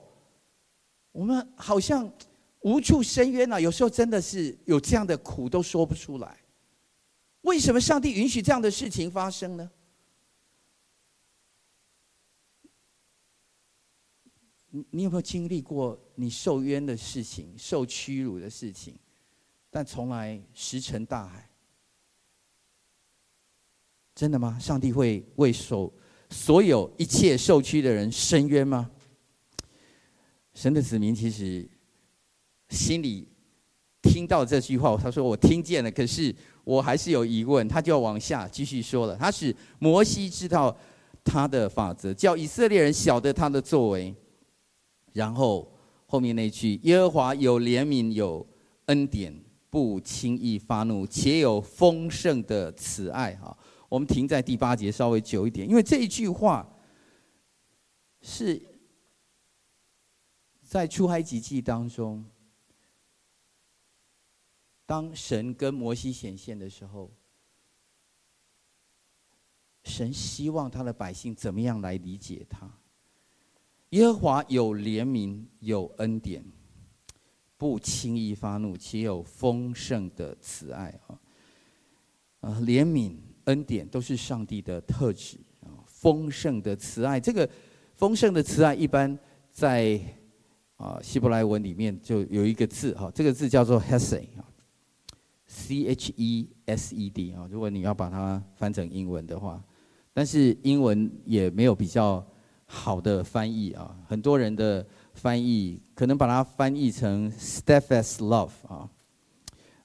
[1.11, 2.07] 我们好像
[2.59, 3.59] 无处伸冤了。
[3.59, 6.37] 有时候真的是有这样的苦都说不出来。
[7.41, 9.71] 为什么上帝允许这样的事情发生呢？
[14.91, 18.95] 你有没有经历过你受冤的事情、受屈辱的事情，
[19.69, 21.49] 但从来石沉大海？
[24.13, 24.59] 真的吗？
[24.59, 25.91] 上帝会为受
[26.29, 28.91] 所有一切受屈的人伸冤吗？
[30.53, 31.67] 神的子民其实
[32.69, 33.27] 心里
[34.03, 39.15] 听到这句话，他说：“我听见了，可是我还是有疑问。”他就要往下继续说了。
[39.15, 40.77] 他使摩西知道
[41.23, 44.13] 他的法则，叫以色列人晓得他的作为。
[45.13, 45.71] 然后
[46.05, 48.45] 后面那句：“耶和华有怜悯，有
[48.85, 49.33] 恩典，
[49.69, 56.67] 不轻易发怒，且有丰盛的慈爱。”哈，我们停在第八节稍微久一点，因为这一句话
[58.21, 58.61] 是
[60.61, 62.25] 在出埃及记当中，
[64.85, 67.11] 当神跟摩西显现的时候，
[69.83, 72.69] 神希望他的百姓怎么样来理解他。
[73.89, 76.45] 耶和华有怜悯，有恩典，
[77.57, 81.19] 不轻易发怒，且有丰盛的慈爱啊！
[82.41, 85.81] 啊，怜悯、恩典都是上帝的特质啊！
[85.87, 87.49] 丰盛的慈爱，这个
[87.95, 89.17] 丰盛的慈爱，一般
[89.51, 89.99] 在
[90.77, 94.45] 啊希伯来文里面就有一个字哈，这个字叫做 Hesed 啊
[95.47, 97.47] ，C H E S E D 啊。
[97.49, 99.63] 如果你要把它翻成英文的话，
[100.13, 102.23] 但是英文也没有比较。
[102.71, 108.87] 好的翻译啊，很多人的翻译可能把它翻译成 steadfast love 啊，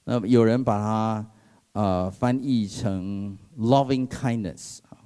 [0.03, 1.31] 那有人把它
[1.71, 5.01] 呃翻译成 loving kindness 啊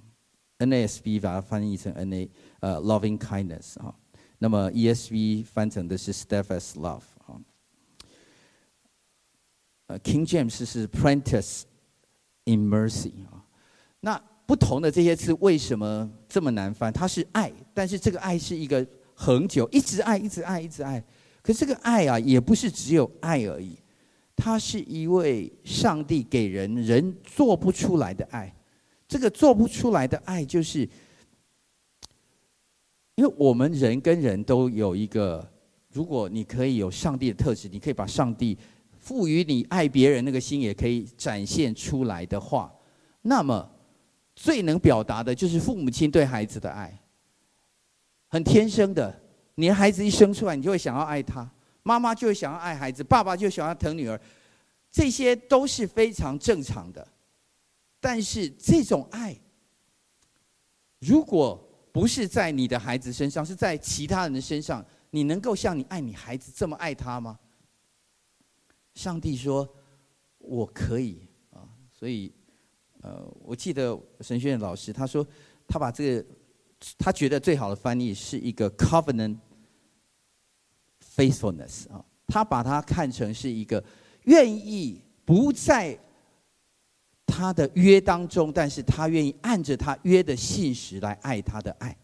[0.59, 3.95] ，NASB 把它翻译成 N A 呃 loving kindness 啊，
[4.39, 7.39] 那么 ESV 翻成的是 steadfast love 啊，
[9.87, 11.63] 呃 King James 是 plenteous
[12.43, 13.45] in mercy 啊，
[14.01, 14.21] 那。
[14.49, 16.91] 不同的这些字为什么这么难翻？
[16.91, 18.83] 它是爱，但是这个爱是一个
[19.13, 20.99] 恒久，一直爱，一直爱，一直爱。
[21.43, 23.77] 可这个爱啊，也不是只有爱而已，
[24.35, 28.51] 它是一位上帝给人人做不出来的爱。
[29.07, 30.79] 这个做不出来的爱，就是
[33.13, 35.47] 因为我们人跟人都有一个，
[35.93, 38.57] 如果你可以有上帝的特质，你可以把上帝
[38.97, 42.73] 赋予你爱别人那个心，也可以展现出来的话，
[43.21, 43.75] 那么。
[44.39, 46.97] 最能表达的就是父母亲对孩子的爱，
[48.29, 49.21] 很天生的。
[49.55, 51.45] 你的孩子一生出来，你就会想要爱他；
[51.83, 54.17] 妈妈就会想要爱孩子，爸爸就想要疼女儿，
[54.89, 57.05] 这些都是非常正常的。
[57.99, 59.37] 但是这种爱，
[60.99, 67.37] 如果不是在你的孩子身上，是在其他人的身上，你能够像你爱你孩子这么爱他吗？
[68.93, 69.67] 上帝说
[70.39, 72.33] ：“我可以啊。”所以。
[73.01, 75.25] 呃，我记得神学院老师他说，
[75.65, 76.25] 他把这个
[76.97, 79.37] 他觉得最好的翻译是一个 covenant
[81.15, 83.81] faithfulness 啊，他把它看成是一个
[84.25, 85.97] 愿意不在
[87.25, 91.97] 他的约当中，但是他愿意按着他约的信实来爱他的爱。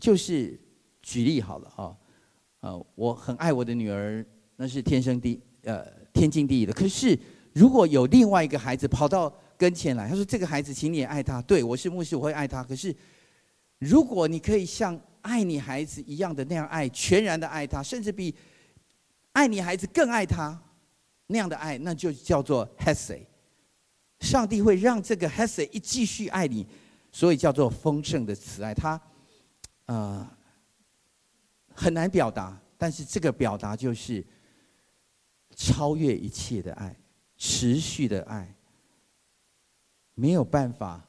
[0.00, 0.56] 就是
[1.02, 1.96] 举例好了啊，
[2.60, 4.24] 呃，我很爱我的女儿，
[4.54, 7.18] 那是天生地呃天经地义的，可是。
[7.52, 12.64] 如果有另外一个孩子跑到跟前来，他说：“这个孩子，请你也爱他。”对，我是牧师，我会爱他。
[12.64, 12.94] 可是，
[13.78, 18.34] 如果你可以像爱你孩子一样的那样爱，全然的爱他，甚至比
[19.32, 20.60] 爱你孩子更爱他
[21.26, 23.20] 那样的爱，那就叫做 hesse。
[24.20, 26.66] 上帝会让这个 hesse 一继续爱你，
[27.10, 28.72] 所以叫做丰盛的慈爱。
[28.72, 29.00] 他，
[29.86, 30.26] 呃，
[31.74, 34.24] 很难表达，但是这个表达就是
[35.56, 36.96] 超越一切的爱，
[37.44, 38.54] 持续的爱，
[40.14, 41.04] 没有办法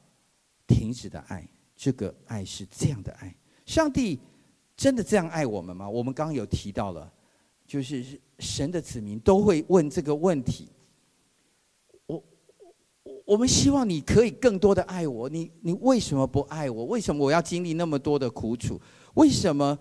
[0.66, 1.48] 停止的爱。
[1.76, 3.32] 这个爱是这样的爱。
[3.64, 4.18] 上帝
[4.76, 5.88] 真的这样爱我们吗？
[5.88, 7.12] 我们刚刚有提到了，
[7.64, 10.68] 就是神的子民都会问这个问题。
[12.06, 12.24] 我
[13.24, 16.86] 我们希望你可以更多的爱我，你你为什么不爱我？
[16.86, 18.80] 为什么我要经历那么多的苦楚？
[19.14, 19.78] 为什么？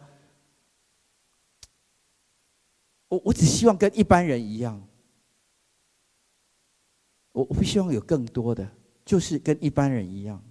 [3.08, 4.88] 我我只希望跟一般人一样。
[7.34, 8.66] 我不希望有更多的，
[9.04, 10.42] 就是跟一般人一样。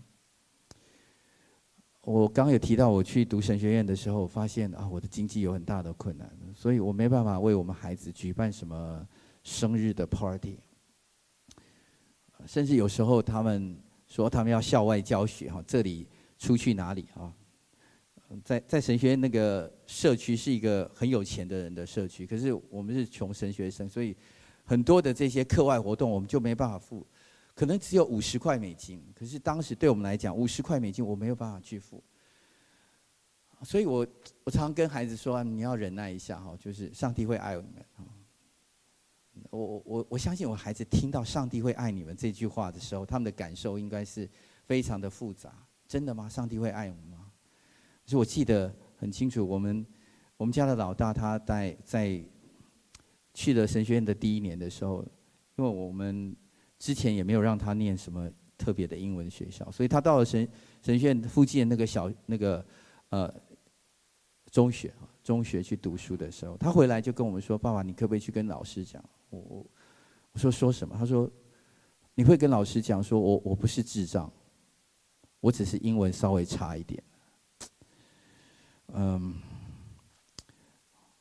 [2.02, 9.06] 我刚刚有提到，我去读神学院的时候，发现啊，我的经济有很大的困难，所以我没办法为我们孩子举办什么
[9.44, 10.58] 生日的 party。
[12.44, 17.32] 甚至有时候他们说他们要校外教学哈，这里出去哪里啊？
[18.42, 24.16] 在在神学院那个社区是一个很有钱的人的社区，可是我们是穷神学生，所以
[24.64, 27.06] 很多的这些课外活动我们就没办法付。
[27.54, 32.02] 可能只有五十块美金，可是当时对我们来讲，五十块美金我没有办法去付。
[33.62, 34.06] 所以我
[34.44, 37.84] 我常常跟孩子说，你要忍耐一下哈，就是上帝会爱你们。
[39.50, 44.28] 我我我我相信我孩子听到上帝会爱你们这句话的时候，他们的感受应该是
[44.64, 45.52] 非常的复杂。
[45.86, 46.28] 真的吗？
[46.28, 47.30] 上帝会爱我们吗？
[48.02, 49.86] 可是我记得很清楚，我们
[50.38, 52.24] 我们家的老大他在在
[53.34, 55.04] 去了神学院的第一年的时候，
[55.56, 56.36] 因为我们。
[56.78, 60.48] 之前也没有让他念什么特别的英文学校，所以他到了神
[60.82, 62.66] 神学院附近那个小那个
[63.10, 63.32] 呃
[64.50, 64.92] 中学
[65.22, 69.66] 中学去读书的时候，他回来就跟我们说：“爸爸，你可不可以去跟老师讲？”我我
[70.32, 70.96] 我说说什么？
[70.98, 71.30] 他说
[72.16, 74.28] ：“你会跟老师讲说我我不是智障，
[75.38, 77.00] 我只是英文稍微差一点。”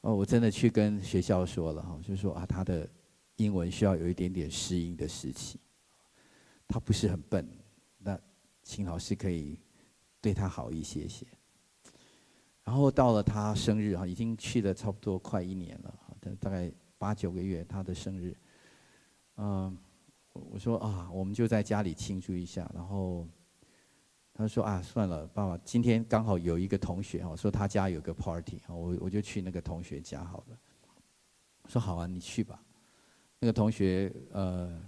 [0.02, 2.90] 哦，我真的去跟学校说了哈，就说啊他的。
[3.38, 5.60] 英文需要有一点点适应的时期，
[6.68, 7.50] 他不是很笨，
[7.98, 8.20] 那
[8.62, 9.58] 请老师可以
[10.20, 11.26] 对他好一些些。
[12.64, 16.00] 然后到了他生日哈，已经去了差不多快一年了，
[16.40, 18.38] 大概八九个月他的生日，
[19.38, 19.76] 嗯，
[20.34, 22.70] 我说啊，我们就在家里庆祝一下。
[22.76, 23.28] 然后
[24.42, 30.58] 他说啊，算了，爸爸，今天刚好有一个同学哈，说他家有个 party，我我就去那个同学家好了。
[31.68, 32.60] 说好啊，你去吧。
[33.40, 34.82] 那个同学，呃，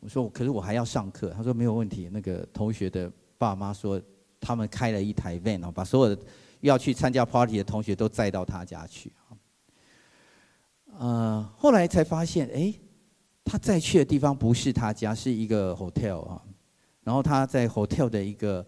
[0.00, 1.28] 我说，可是我还要上课。
[1.30, 2.08] 他说没有问题。
[2.10, 4.00] 那个同学的爸妈说，
[4.40, 6.22] 他们开了一台 van 把所有的
[6.60, 9.12] 要去参加 party 的同学都载到他家去。
[10.98, 12.74] 呃，后来才发现，哎，
[13.44, 16.42] 他再去的地方不是他家，是一个 hotel 啊。
[17.02, 18.66] 然后他在 hotel 的一个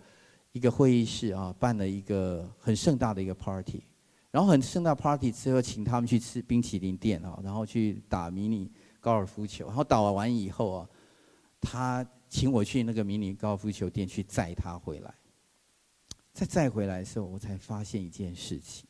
[0.53, 3.83] 一个会议室啊，办了一个很盛大的一个 party。
[4.31, 8.71] 然后很盛大 party 之后，请他们去吃冰淇淋店啊，然后去打迷你。
[9.01, 10.89] 高尔夫球，然后打完以后啊，
[11.61, 15.15] 他请我去那个迷你高尔夫球店去载他回来。
[16.33, 18.89] 再载回来的时候，我才发现一件事情。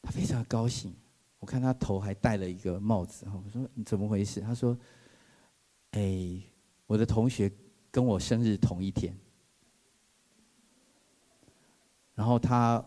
[0.00, 0.94] 他非常高兴，
[1.40, 3.26] 我看他头还戴了一个帽子。
[3.26, 4.40] 我说你怎么回事？
[4.40, 4.78] 他说
[5.96, 6.42] ：“哎，
[6.86, 7.50] 我的同学
[7.90, 9.18] 跟我生日同一天。
[12.14, 12.84] 然后他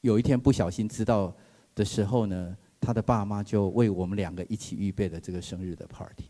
[0.00, 1.34] 有一天不小心知道
[1.74, 6.24] 的时候呢。”他的爸妈就为我们两个一起预备了这个生日的 party。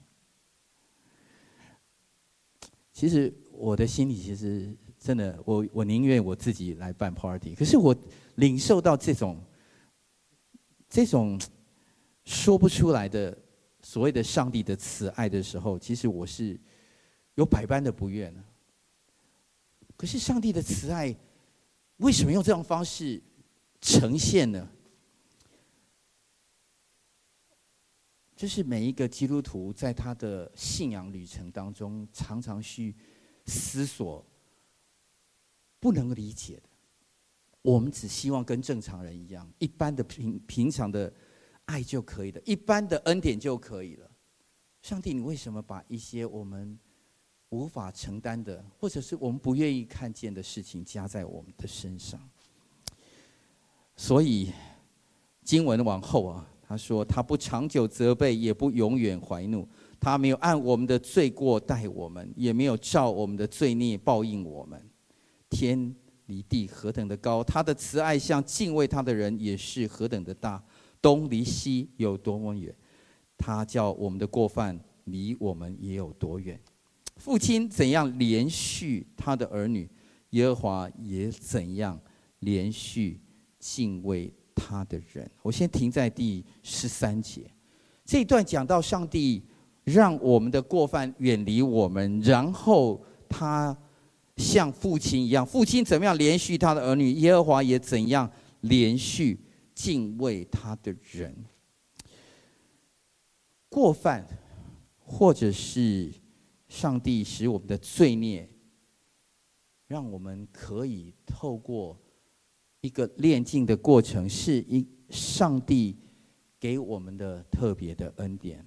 [2.92, 7.54] 其实我的心里其实真的，我我宁愿我自己来办 party。
[7.54, 7.96] 可是我
[8.34, 9.42] 领受到这种
[10.90, 11.40] 这种
[12.24, 13.34] 说不出来的
[13.82, 16.58] 所谓的上帝的慈爱的时候，其实我是
[17.34, 18.34] 有百般的不愿。
[19.96, 21.14] 可是上帝的慈爱
[21.98, 23.22] 为什么用这种方式
[23.80, 24.68] 呈现呢？
[28.34, 32.94] 就是每一个基督徒在他的信仰旅程当中，常常去
[33.46, 34.26] 思索
[35.78, 36.62] 不能理解的。
[37.62, 41.12] 我们只希望跟正常人一样，一般的平平常的
[41.72, 44.10] 爱就可以了，一般的恩典就可以了。
[44.82, 46.78] 上帝，你为什么把一些我们
[47.48, 52.20] 无法承担的，或者是我们不愿意看见的事情加在我们的身上？
[53.96, 54.52] 所以
[55.42, 56.48] 经文往后啊。
[56.64, 59.68] 他说：“他不长久责备，也不永远怀怒。
[60.00, 64.82] 他没有按我们的罪过待我们，也没有照我们的罪孽报应我们。
[65.50, 65.94] 天
[66.26, 70.64] 离地何等的高，他的慈爱向敬畏他的人也是何等的大。
[71.02, 72.74] 东离西有多么远，
[73.36, 76.58] 他叫我们的过犯离我们也有多远。
[77.16, 79.86] 父亲怎样连续他的儿女，
[80.30, 82.00] 耶和华也怎样
[82.38, 83.20] 连续
[83.58, 85.30] 敬畏他的人。
[85.42, 87.50] 我先停在第十三节，
[88.04, 89.42] 这一段讲到上帝
[89.84, 93.76] 让我们的过犯远离我们，然后他。
[94.38, 98.28] 像父亲一样，父亲怎么样连续他的儿女，耶和华也怎样
[98.62, 99.38] 连续
[99.74, 101.34] 敬畏他的人。
[103.68, 104.26] 过犯，
[104.98, 106.12] 或者是
[106.68, 108.48] 上帝使我们的罪孽，
[109.86, 111.98] 让我们可以透过
[112.80, 115.96] 一个炼净的过程，是一上帝
[116.58, 118.64] 给我们的特别的恩典。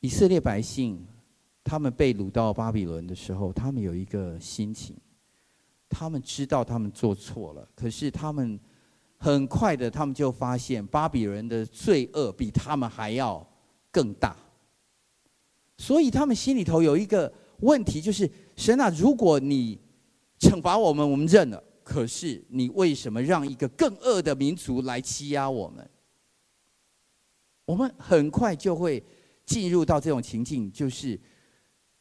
[0.00, 1.06] 以色列百姓。
[1.62, 4.96] 他们被掳到巴比伦的时候，他们有一个心情，
[5.88, 8.58] 他们知道他们做错了，可是他们
[9.22, 13.46] 很快的，他们就发现巴比伦的罪恶比他们还要
[13.92, 14.34] 更大，
[15.76, 19.78] 所以他们心里头有一个问题，就是神啊，如果你
[20.38, 25.90] 惩罚我们，我们认了，可是你为什么让一个更恶的民族来欺压我们？
[27.66, 29.04] 我们很快就会
[29.44, 31.20] 进入到这种情境，就是。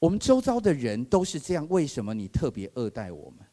[0.01, 3.45] 我们周遭的人都是这样，为什么你特别恶待我们？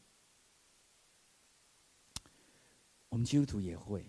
[3.08, 4.04] 我们基督徒也会，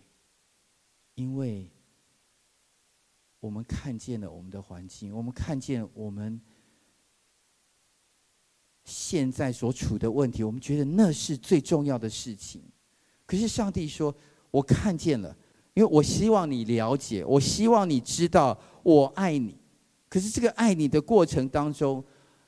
[1.15, 1.69] 因为
[3.39, 6.41] 我们看见了我们的环境，我们看见我们
[8.83, 12.61] 现在所处的问题，我们觉得那是最重要的事情。
[13.25, 14.13] 可是上帝说
[14.49, 15.37] ：“我看见了，
[15.73, 19.57] 因为我希望你了解，我希望你知道我爱你。
[20.09, 22.03] 可是这个爱你的过程当中，”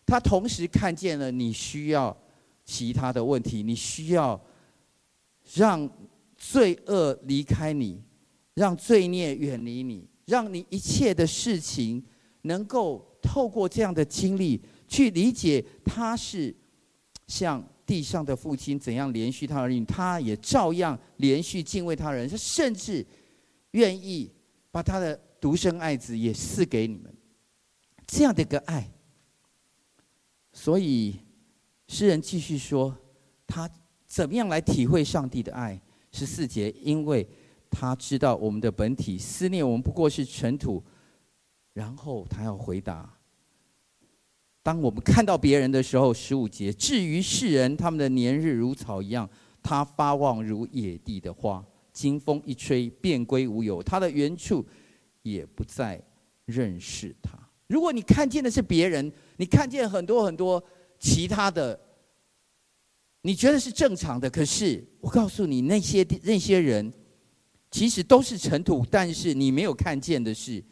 [0.05, 2.17] 他同时看见了你需要
[2.65, 4.41] 其他的问题，你需要
[5.53, 5.87] 让
[6.39, 8.01] 罪恶离开你，
[8.55, 12.03] 让罪孽远离你，让你一切的事情
[12.43, 16.55] 能够透过这样的经历去理解，他是
[17.27, 23.05] 像地上的父亲怎样怜恤他儿女，他也照样怜恤敬畏他人，他甚至
[23.71, 24.31] 愿意
[24.71, 27.13] 把他的独生爱子也赐给你们，
[28.07, 28.89] 这样的一个爱。
[30.53, 31.19] 所以，
[31.87, 32.97] 诗人继续说，
[33.45, 33.69] 他
[34.07, 35.79] 怎么样来体会上帝的爱？
[36.11, 37.27] 十四节，因为
[37.69, 40.83] 他知道我们的本体，思念我们不过是尘土。
[41.73, 43.17] 然后他要回答：
[44.63, 49.29] 当我们看到别人的时候，十五节，至于世人，他们的年日如草一样，
[49.61, 54.65] 他发旺如野地的花，经风一吹，便归无有，他的原处
[55.21, 56.01] 也不再
[56.45, 57.37] 认识他。
[57.67, 59.11] 如果你看见的是别人。
[59.41, 60.61] 你看见很多很多
[60.99, 61.79] 其他的，
[63.21, 66.91] 你觉得是正常的，可是我告诉你，那些那些人
[67.69, 68.85] 其实都是尘土。
[68.89, 70.63] 但是你没有看见的是，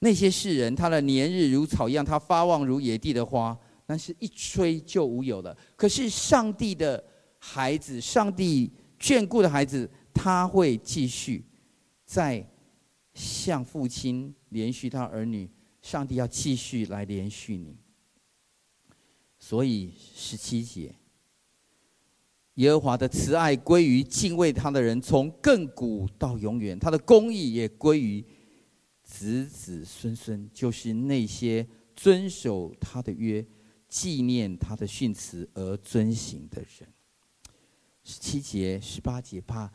[0.00, 5.56] 那些世人，他的年日如草一样，他发旺如野地的花，但是一吹就无有了。
[5.76, 7.02] 可是上帝的
[7.38, 8.70] 孩子，上帝
[9.00, 11.44] 眷顾的孩子，他会继续
[12.04, 12.46] 在
[13.14, 15.50] 向父亲怜恤他儿女。
[15.80, 17.76] 上帝要继续来怜恤你，
[19.38, 20.94] 所以十七节，
[22.54, 28.24] 耶和华的慈爱归于敬畏他的人，从亘古到永远；他的公义也归于
[29.02, 33.44] 子子孙孙，就是那些遵守他的约、
[33.88, 36.88] 纪念他的训词而遵行的人。
[38.02, 39.72] 十七节、十八节，把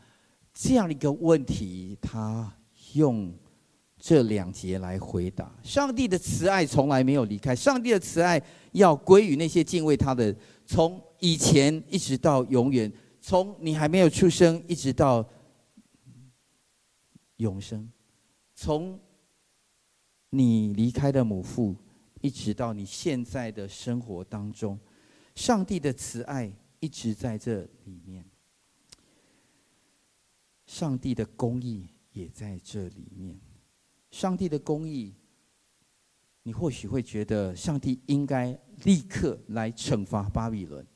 [0.54, 2.56] 这样的一个问题，他
[2.94, 3.32] 用。
[4.02, 10.34] 这两节来回答：上帝的慈爱从来没有离开，上帝的慈爱要归于那些敬畏他的，
[10.72, 15.28] 从以前一直到永远，从你还没有出生一直到
[17.38, 17.90] 永生，
[18.54, 18.96] 从
[20.28, 21.74] 你离开的母腹
[22.20, 24.78] 一直到你现在的生活当中，
[25.34, 28.24] 上帝的慈爱一直在这里面，
[30.66, 33.36] 上帝的公义也在这里面。
[34.12, 35.16] 上帝的公义，
[36.42, 40.86] 你或许会觉得上帝应该立刻来惩罚巴比伦。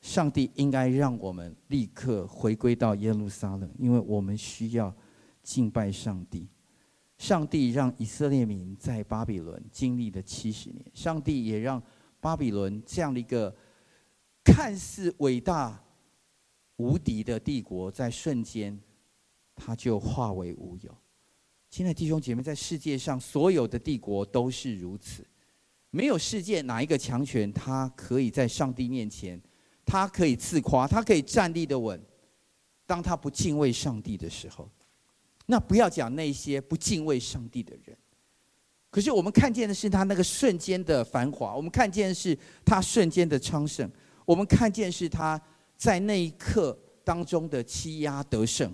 [0.00, 4.94] 上帝应该让我们立刻回归到耶路撒冷，因为我们需要
[5.42, 6.48] 敬拜上帝。
[7.18, 11.82] 上帝让以色列民在巴比伦经历了七十年，上帝也让
[12.20, 13.54] 巴比伦这样的一个
[14.44, 15.82] 看似伟大
[16.76, 18.78] 无敌的帝国，在瞬间，
[19.54, 20.96] 它就化为乌有。
[21.68, 25.26] 亲爱的弟兄姐妹，在世界上所有的帝国都是如此，
[25.90, 29.40] 没有世界哪一个强权，他可以在上帝面前，
[29.84, 32.00] 他可以自夸，他可以站立得稳。
[32.86, 34.70] 当他不敬畏上帝的时候，
[35.44, 37.96] 那不要讲那些不敬畏上帝的人。
[38.90, 43.90] 可是我们看见的是他那个瞬间的繁华，我们看见的是他瞬间的昌盛，
[44.24, 45.38] 我们看见是他
[45.76, 48.72] 在那一刻当中的欺压得胜。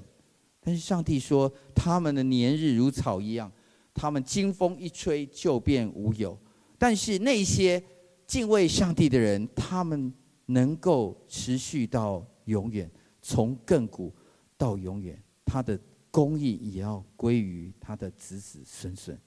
[0.64, 3.50] 但是上帝说，他们的年日如草一样，
[3.92, 6.38] 他们经风一吹就变无有。
[6.78, 7.82] 但是那些
[8.28, 10.14] 敬畏上帝的人，他们
[10.46, 12.88] 能够持续到永远，
[13.20, 14.14] 从亘古
[14.56, 15.76] 到永远，他的
[16.12, 19.18] 公义也要归于他的子子孙孙。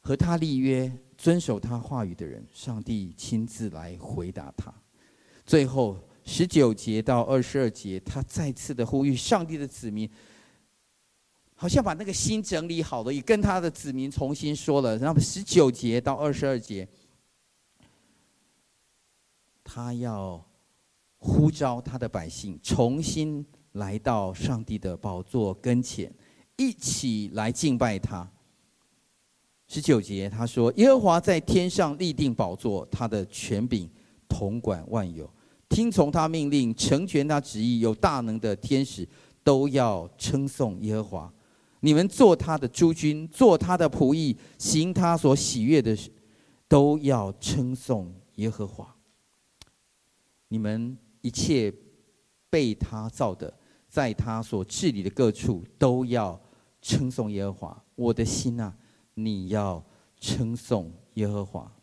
[0.00, 4.70] 和他立约、遵守他话语的人，上帝亲自来回答他。
[5.46, 5.98] 最后。
[6.24, 10.10] 十九节到二十二节，他再次的呼吁上帝的子民，
[11.54, 14.96] 好像把那个心整理好了，也跟他的子民重新说了。
[14.96, 16.88] 然后十九节到二十二节，
[19.62, 20.42] 他要
[21.18, 26.10] 呼召他的百姓重新来到上帝的宝座跟前，
[26.56, 28.26] 一起来敬拜他。
[29.66, 33.90] 十九节他说：“耶和华在天上立定宝座，他的权柄
[34.26, 35.28] 统管万有。”
[35.74, 39.06] 听从他命令，成全他旨意，有大能的天使
[39.42, 41.34] 都要称颂耶和华。
[41.80, 46.08] 你们做他的诸君，做他的仆役，行他所喜悦的事，
[46.68, 48.94] 都要称颂耶和华。
[50.46, 51.74] 你们一切
[52.48, 53.52] 被他造的，
[53.88, 56.40] 在他所治理的各处，都要
[56.80, 57.84] 称颂耶和华。
[57.96, 58.72] 我的心啊，
[59.14, 59.84] 你要
[60.20, 61.73] 称颂耶和华。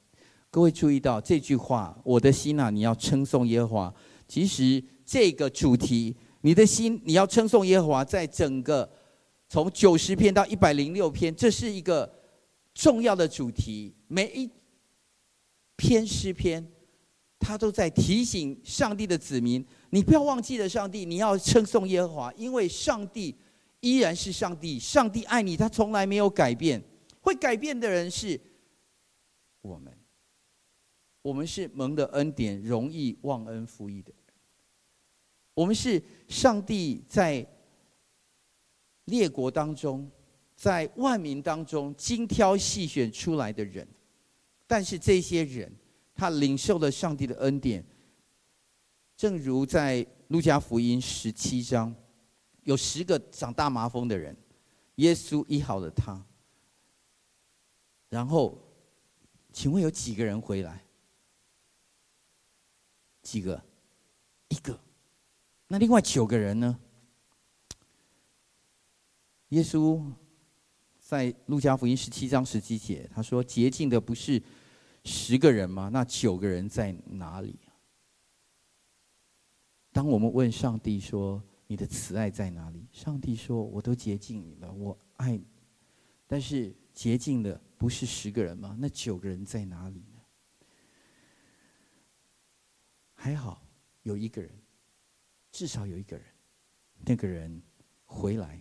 [0.52, 3.94] 各位注意到这句话，我的心呐、啊，你要称颂耶和华。
[4.28, 8.92] 其实这个主题，你的心你要称颂耶和华，在整个
[9.48, 12.14] 从九十篇到一百零六篇，这是一个
[12.74, 13.96] 重要的主题。
[14.10, 14.50] 每一
[15.78, 16.70] 篇诗篇，
[17.40, 23.34] 他都在提醒上帝的子民：你不要忘记了上帝，你要称颂耶和华，因为上帝
[23.80, 26.84] 依然是上帝，上帝爱你，他从来没有改变。
[27.22, 28.38] 会改变的人是
[29.62, 29.94] 我们。
[31.22, 34.12] 我们是蒙的恩典，容易忘恩负义的。
[35.54, 37.46] 我们是上帝在
[39.06, 40.10] 列国当中，
[40.56, 43.88] 在万民当中精挑细选出来的人。
[44.66, 45.72] 但是这些人，
[46.16, 47.86] 他领受了上帝的恩典，
[49.18, 51.94] 正如在路加福音十七章，
[52.64, 54.36] 有十个长大麻风的人，
[54.96, 56.26] 耶稣医好了他。
[58.10, 58.58] 然后，
[59.52, 60.84] 请问有几个人回来？
[63.22, 63.62] 几个？
[64.50, 64.78] 一个。
[65.68, 66.80] 那另外九个人呢？
[69.50, 70.02] 耶稣
[71.00, 74.42] 在路加福音十七章十七节，他说：“洁净的不是
[75.04, 75.90] 十个人吗？
[75.90, 77.60] 那九个人在哪里？”
[79.92, 85.46] 当我们问上帝说：“你的慈爱在哪里？”上帝说：“我都洁净你了，我爱你。”
[86.28, 88.74] 但是洁净的不是十个人吗？
[88.80, 90.02] 那九个人在哪里？
[93.22, 93.64] 还好
[94.02, 94.52] 有一个人，
[95.52, 96.26] 至少有一个人，
[97.06, 97.62] 那个人
[98.04, 98.60] 回来，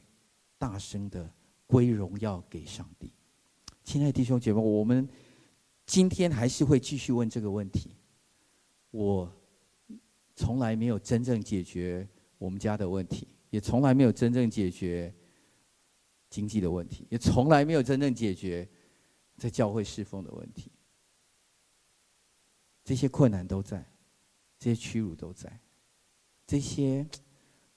[0.59, 1.33] 大声的
[1.67, 3.11] 归荣耀给上帝。
[3.85, 5.09] 亲爱的弟兄姐妹，我们
[5.87, 7.97] 今天还是会继续问这个问题。
[8.91, 9.35] 我
[10.37, 12.07] 从来没有真正解决
[12.37, 15.11] 我们家的问题，也从来没有真正解决
[16.29, 18.69] 经济的问题，也从来没有真正解决
[19.39, 20.71] 在教会侍奉的问题。
[22.85, 23.83] 这些困难都在。
[24.61, 25.59] 这些屈辱都在，
[26.47, 27.09] 这些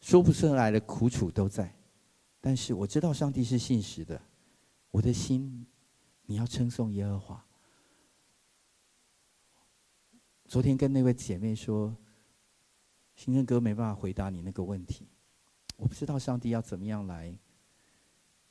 [0.01, 1.73] 说不出来的苦楚都在，
[2.41, 4.21] 但是我知道上帝是信实的，
[4.91, 5.65] 我的心，
[6.25, 7.45] 你要称颂耶和华。
[10.43, 11.95] 昨天跟那位姐妹说，
[13.15, 15.07] 新生哥没办法回答你那个问题，
[15.77, 17.34] 我不知道上帝要怎么样来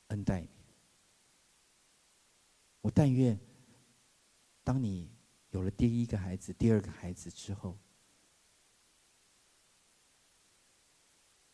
[0.07, 0.49] 恩待你。
[2.81, 3.39] 我但愿，
[4.63, 5.11] 当你
[5.51, 7.77] 有了第一个孩子、第二个孩子之后。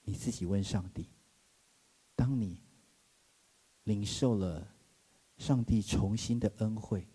[0.09, 1.07] 你自己问上帝：
[2.15, 2.63] 当你
[3.83, 4.67] 领受了
[5.37, 7.07] 上帝重新的恩惠，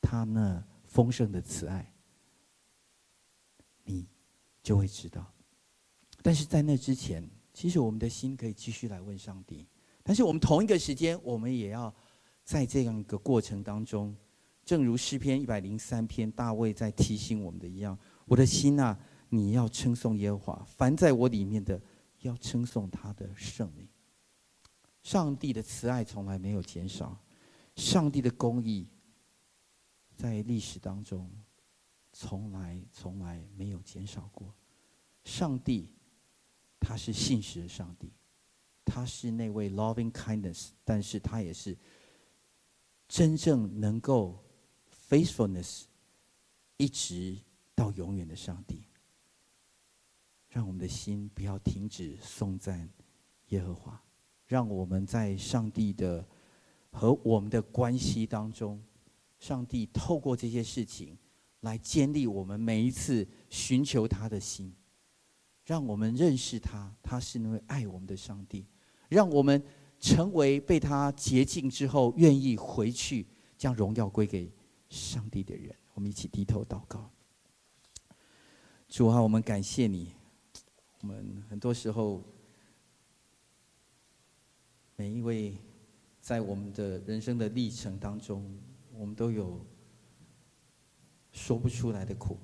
[0.00, 1.92] 他那丰盛的慈爱，
[3.82, 4.06] 你
[4.62, 5.26] 就会知道。
[6.22, 9.66] 但是在那之前，其实我们的心可以继续来问上帝。
[10.04, 11.92] 但是我们同一个时间，我们也要
[12.44, 14.16] 在这样一个过程当中，
[14.64, 18.96] 正如诗篇一百零三篇大卫在提醒我们的一样：我的心啊，
[19.28, 21.82] 你要称颂耶和华，凡在我里面的。
[22.26, 23.88] 要称颂他的圣名。
[25.02, 27.18] 上帝的慈爱从来没有减少，
[27.76, 28.88] 上帝的公义
[30.16, 31.30] 在历史当中
[32.12, 34.54] 从来从来没有减少过。
[35.24, 35.88] 上帝，
[36.80, 38.12] 他是信实的上帝，
[38.84, 41.76] 他是那位 loving kindness，但是他也是
[43.08, 44.42] 真正能够
[45.08, 45.84] faithfulness
[46.76, 47.38] 一直
[47.74, 48.82] 到永远的上帝。
[50.56, 52.88] 让我们的心不要停止颂赞
[53.48, 54.02] 耶和华，
[54.46, 56.26] 让我们在上帝的
[56.90, 58.82] 和我们的关系当中，
[59.38, 61.14] 上帝透过这些事情
[61.60, 64.74] 来建立我们每一次寻求他的心，
[65.62, 68.64] 让我们认识他，他是那位爱我们的上帝，
[69.10, 69.62] 让我们
[70.00, 73.26] 成为被他洁净之后愿意回去
[73.58, 74.50] 将荣耀归给
[74.88, 75.76] 上帝的人。
[75.92, 77.10] 我们一起低头祷告，
[78.88, 80.15] 主啊，我们感谢你。
[81.02, 82.22] 我们很多时候，
[84.96, 85.54] 每一位
[86.20, 88.44] 在我们的人生的历程当中，
[88.94, 89.60] 我们都有
[91.32, 92.38] 说不出来的苦。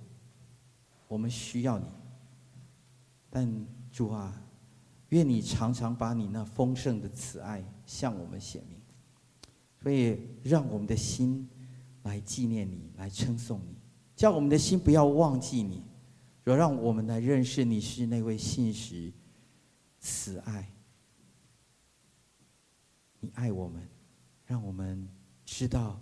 [1.08, 1.86] 我们需要你，
[3.30, 4.42] 但主啊，
[5.08, 8.78] 愿你常常把你那丰盛的慈爱向我们显明，
[9.82, 11.48] 所以让我们的心
[12.02, 13.74] 来纪念你，来称颂你，
[14.14, 15.82] 叫我们的心不要忘记你。
[16.44, 19.12] 若让我们来认识你是那位信实、
[19.98, 20.68] 慈爱，
[23.20, 23.88] 你爱我们，
[24.44, 25.08] 让我们
[25.44, 26.00] 知道，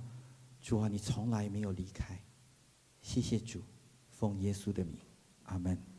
[0.60, 2.18] 主啊，你从来没有离开。
[3.02, 3.62] 谢谢主，
[4.08, 4.98] 奉耶稣的名，
[5.44, 5.89] 阿门。